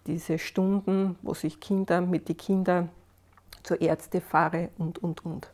Diese 0.07 0.39
Stunden, 0.39 1.17
wo 1.23 1.35
sich 1.35 1.61
Kinder 1.61 2.01
mit 2.01 2.29
den 2.29 2.37
Kindern 2.37 2.91
zur 3.63 3.81
Ärzte 3.81 4.21
fahre 4.21 4.71
und, 4.79 5.03
und, 5.03 5.25
und. 5.25 5.51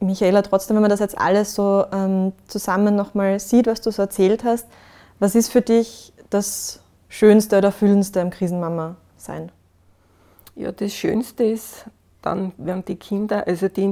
Michaela, 0.00 0.42
trotzdem, 0.42 0.76
wenn 0.76 0.82
man 0.82 0.90
das 0.90 1.00
jetzt 1.00 1.18
alles 1.18 1.54
so 1.54 1.84
ähm, 1.92 2.32
zusammen 2.46 2.94
nochmal 2.94 3.40
sieht, 3.40 3.66
was 3.66 3.80
du 3.80 3.90
so 3.90 4.02
erzählt 4.02 4.44
hast, 4.44 4.66
was 5.18 5.34
ist 5.34 5.50
für 5.50 5.62
dich 5.62 6.12
das 6.30 6.80
Schönste 7.08 7.58
oder 7.58 7.68
Erfüllendste 7.68 8.20
am 8.20 8.30
Krisenmama 8.30 8.96
sein? 9.16 9.50
Ja, 10.56 10.72
das 10.72 10.92
Schönste 10.92 11.44
ist 11.44 11.86
dann, 12.22 12.52
wenn 12.56 12.84
die 12.84 12.96
Kinder, 12.96 13.46
also 13.46 13.68
die 13.68 13.82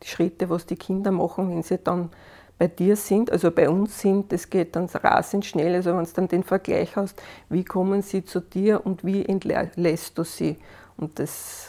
Entwicklungsschritte, 0.00 0.50
was 0.50 0.66
die 0.66 0.76
Kinder 0.76 1.10
machen, 1.10 1.50
wenn 1.50 1.62
sie 1.62 1.78
dann 1.78 2.10
bei 2.58 2.68
dir 2.68 2.96
sind, 2.96 3.32
also 3.32 3.50
bei 3.50 3.70
uns 3.70 4.00
sind, 4.00 4.32
das 4.32 4.50
geht 4.50 4.76
dann 4.76 4.86
rasend 4.86 5.46
schnell. 5.46 5.74
Also 5.74 5.96
wenn 5.96 6.04
du 6.04 6.10
dann 6.14 6.28
den 6.28 6.42
Vergleich 6.42 6.94
hast, 6.96 7.20
wie 7.48 7.64
kommen 7.64 8.02
sie 8.02 8.24
zu 8.24 8.40
dir 8.40 8.84
und 8.84 9.04
wie 9.04 9.24
entlässt 9.24 10.18
du 10.18 10.24
sie? 10.24 10.58
Und 10.98 11.18
das 11.18 11.68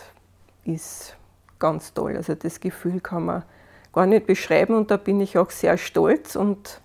ist 0.65 1.15
ganz 1.59 1.93
toll. 1.93 2.17
Also 2.17 2.35
das 2.35 2.59
Gefühl 2.59 2.99
kann 2.99 3.25
man 3.25 3.43
gar 3.93 4.05
nicht 4.05 4.25
beschreiben 4.25 4.75
und 4.75 4.91
da 4.91 4.97
bin 4.97 5.21
ich 5.21 5.37
auch 5.37 5.49
sehr 5.49 5.77
stolz 5.77 6.35
und 6.35 6.81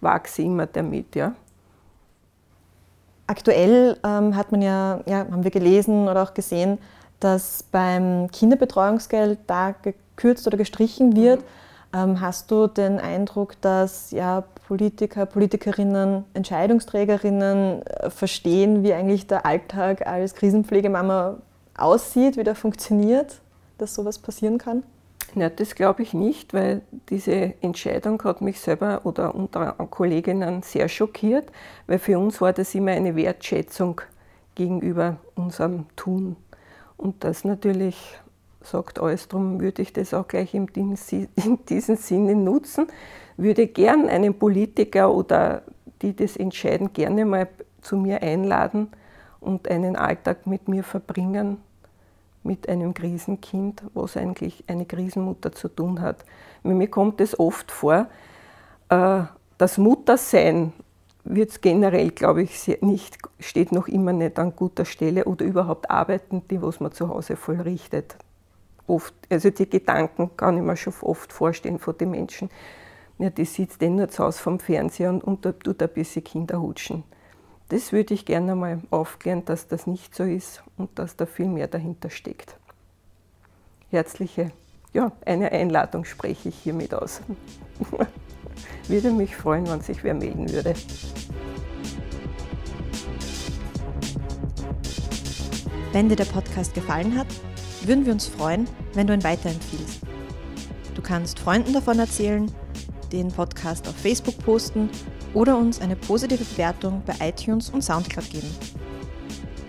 wachse 0.00 0.42
immer 0.42 0.66
damit. 0.66 1.14
Ja. 1.14 1.34
Aktuell 3.26 3.98
ähm, 4.04 4.36
hat 4.36 4.52
man 4.52 4.62
ja, 4.62 5.00
ja, 5.06 5.18
haben 5.18 5.44
wir 5.44 5.50
gelesen 5.50 6.08
oder 6.08 6.22
auch 6.22 6.32
gesehen, 6.32 6.78
dass 7.20 7.62
beim 7.62 8.30
Kinderbetreuungsgeld 8.30 9.40
da 9.46 9.74
gekürzt 10.16 10.46
oder 10.46 10.56
gestrichen 10.56 11.16
wird. 11.16 11.40
Mhm. 11.92 12.20
Hast 12.20 12.50
du 12.50 12.66
den 12.66 12.98
Eindruck, 12.98 13.60
dass 13.60 14.10
ja, 14.10 14.42
Politiker, 14.66 15.26
Politikerinnen, 15.26 16.24
Entscheidungsträgerinnen 16.34 17.82
äh, 17.86 18.10
verstehen, 18.10 18.82
wie 18.82 18.92
eigentlich 18.92 19.26
der 19.26 19.46
Alltag 19.46 20.06
als 20.06 20.34
Krisenpflegemama 20.34 21.36
aussieht, 21.76 22.36
wie 22.36 22.44
der 22.44 22.56
funktioniert, 22.56 23.40
dass 23.78 23.94
sowas 23.94 24.18
passieren 24.18 24.58
kann? 24.58 24.82
Ja, 25.36 25.50
das 25.50 25.74
glaube 25.74 26.02
ich 26.02 26.14
nicht, 26.14 26.54
weil 26.54 26.82
diese 27.08 27.54
Entscheidung 27.60 28.22
hat 28.22 28.40
mich 28.40 28.60
selber 28.60 29.00
oder 29.04 29.34
unsere 29.34 29.74
Kolleginnen 29.90 30.62
sehr 30.62 30.88
schockiert, 30.88 31.50
weil 31.86 31.98
für 31.98 32.18
uns 32.18 32.40
war 32.40 32.52
das 32.52 32.74
immer 32.74 32.92
eine 32.92 33.16
Wertschätzung 33.16 34.00
gegenüber 34.54 35.16
unserem 35.34 35.86
Tun. 35.96 36.36
Und 36.96 37.24
das 37.24 37.44
natürlich 37.44 37.96
sagt 38.64 38.98
alles, 39.00 39.28
darum 39.28 39.60
würde 39.60 39.82
ich 39.82 39.92
das 39.92 40.14
auch 40.14 40.26
gleich 40.26 40.54
in 40.54 40.66
diesem 40.66 41.96
Sinne 41.96 42.34
nutzen, 42.34 42.86
würde 43.36 43.66
gern 43.66 44.08
einen 44.08 44.34
Politiker 44.34 45.12
oder 45.12 45.62
die 46.02 46.14
das 46.14 46.36
entscheiden, 46.36 46.92
gerne 46.92 47.24
mal 47.24 47.48
zu 47.80 47.96
mir 47.96 48.22
einladen 48.22 48.88
und 49.40 49.68
einen 49.68 49.96
Alltag 49.96 50.46
mit 50.46 50.68
mir 50.68 50.82
verbringen, 50.82 51.58
mit 52.42 52.68
einem 52.68 52.94
Krisenkind, 52.94 53.82
was 53.94 54.16
eigentlich 54.16 54.64
eine 54.66 54.84
Krisenmutter 54.84 55.52
zu 55.52 55.68
tun 55.68 56.00
hat. 56.00 56.24
Mir 56.62 56.88
kommt 56.88 57.20
es 57.20 57.38
oft 57.38 57.70
vor, 57.70 58.06
äh, 58.88 59.22
das 59.58 59.78
Muttersein 59.78 60.72
wird 61.24 61.62
generell, 61.62 62.10
glaube 62.10 62.42
ich, 62.42 62.78
nicht, 62.82 63.18
steht 63.40 63.72
noch 63.72 63.88
immer 63.88 64.12
nicht 64.12 64.38
an 64.38 64.54
guter 64.54 64.84
Stelle 64.84 65.24
oder 65.24 65.44
überhaupt 65.44 65.90
arbeiten, 65.90 66.42
die 66.50 66.60
was 66.60 66.80
man 66.80 66.92
zu 66.92 67.08
Hause 67.08 67.36
vollrichtet. 67.36 68.16
Oft, 68.86 69.14
also 69.30 69.50
die 69.50 69.68
Gedanken 69.68 70.36
kann 70.36 70.56
ich 70.56 70.62
mir 70.62 70.76
schon 70.76 70.92
oft 71.00 71.32
vorstellen 71.32 71.78
von 71.78 71.96
den 71.96 72.10
Menschen. 72.10 72.50
Ja, 73.18 73.30
die 73.30 73.44
sitzt 73.44 73.82
eh 73.82 73.88
nur 73.88 74.08
zu 74.08 74.24
Hause 74.24 74.42
vom 74.42 74.58
Fernseher 74.58 75.10
und, 75.10 75.24
und 75.24 75.42
tut 75.42 75.82
ein 75.82 75.88
bisschen 75.88 76.24
Kinder 76.24 76.60
hutschen 76.60 77.04
das 77.68 77.92
würde 77.92 78.14
ich 78.14 78.24
gerne 78.24 78.54
mal 78.54 78.80
aufklären, 78.90 79.44
dass 79.44 79.66
das 79.66 79.86
nicht 79.86 80.14
so 80.14 80.24
ist 80.24 80.62
und 80.76 80.98
dass 80.98 81.16
da 81.16 81.26
viel 81.26 81.46
mehr 81.46 81.66
dahinter 81.66 82.10
steckt. 82.10 82.56
Herzliche, 83.90 84.50
ja, 84.92 85.12
eine 85.24 85.50
Einladung 85.50 86.04
spreche 86.04 86.50
ich 86.50 86.56
hiermit 86.56 86.94
aus. 86.94 87.20
Würde 88.88 89.10
mich 89.10 89.34
freuen, 89.34 89.66
wenn 89.68 89.80
sich 89.80 90.04
wer 90.04 90.14
melden 90.14 90.52
würde. 90.52 90.74
Wenn 95.94 96.08
dir 96.08 96.16
der 96.16 96.24
Podcast 96.24 96.74
gefallen 96.74 97.16
hat, 97.16 97.28
würden 97.84 98.04
wir 98.04 98.12
uns 98.12 98.26
freuen, 98.26 98.66
wenn 98.94 99.06
du 99.06 99.14
ihn 99.14 99.22
weiterempfiehlst. 99.22 100.00
Du 100.92 101.00
kannst 101.00 101.38
Freunden 101.38 101.72
davon 101.72 102.00
erzählen, 102.00 102.50
den 103.12 103.28
Podcast 103.28 103.86
auf 103.86 103.94
Facebook 103.94 104.36
posten 104.38 104.90
oder 105.34 105.56
uns 105.56 105.80
eine 105.80 105.94
positive 105.94 106.42
Bewertung 106.42 107.00
bei 107.06 107.28
iTunes 107.28 107.70
und 107.70 107.82
Soundcloud 107.82 108.28
geben. 108.28 108.50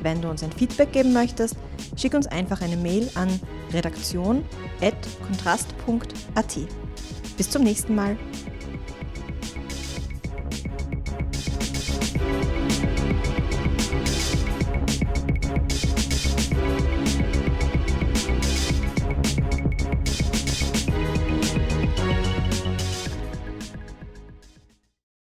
Wenn 0.02 0.20
du 0.20 0.28
uns 0.28 0.42
ein 0.42 0.52
Feedback 0.52 0.94
geben 0.94 1.14
möchtest, 1.14 1.58
schick 1.96 2.16
uns 2.16 2.26
einfach 2.26 2.62
eine 2.62 2.78
Mail 2.78 3.08
an 3.14 3.40
redaktion.kontrast.at. 3.72 6.58
Bis 7.38 7.50
zum 7.52 7.62
nächsten 7.62 7.94
Mal. 7.94 8.18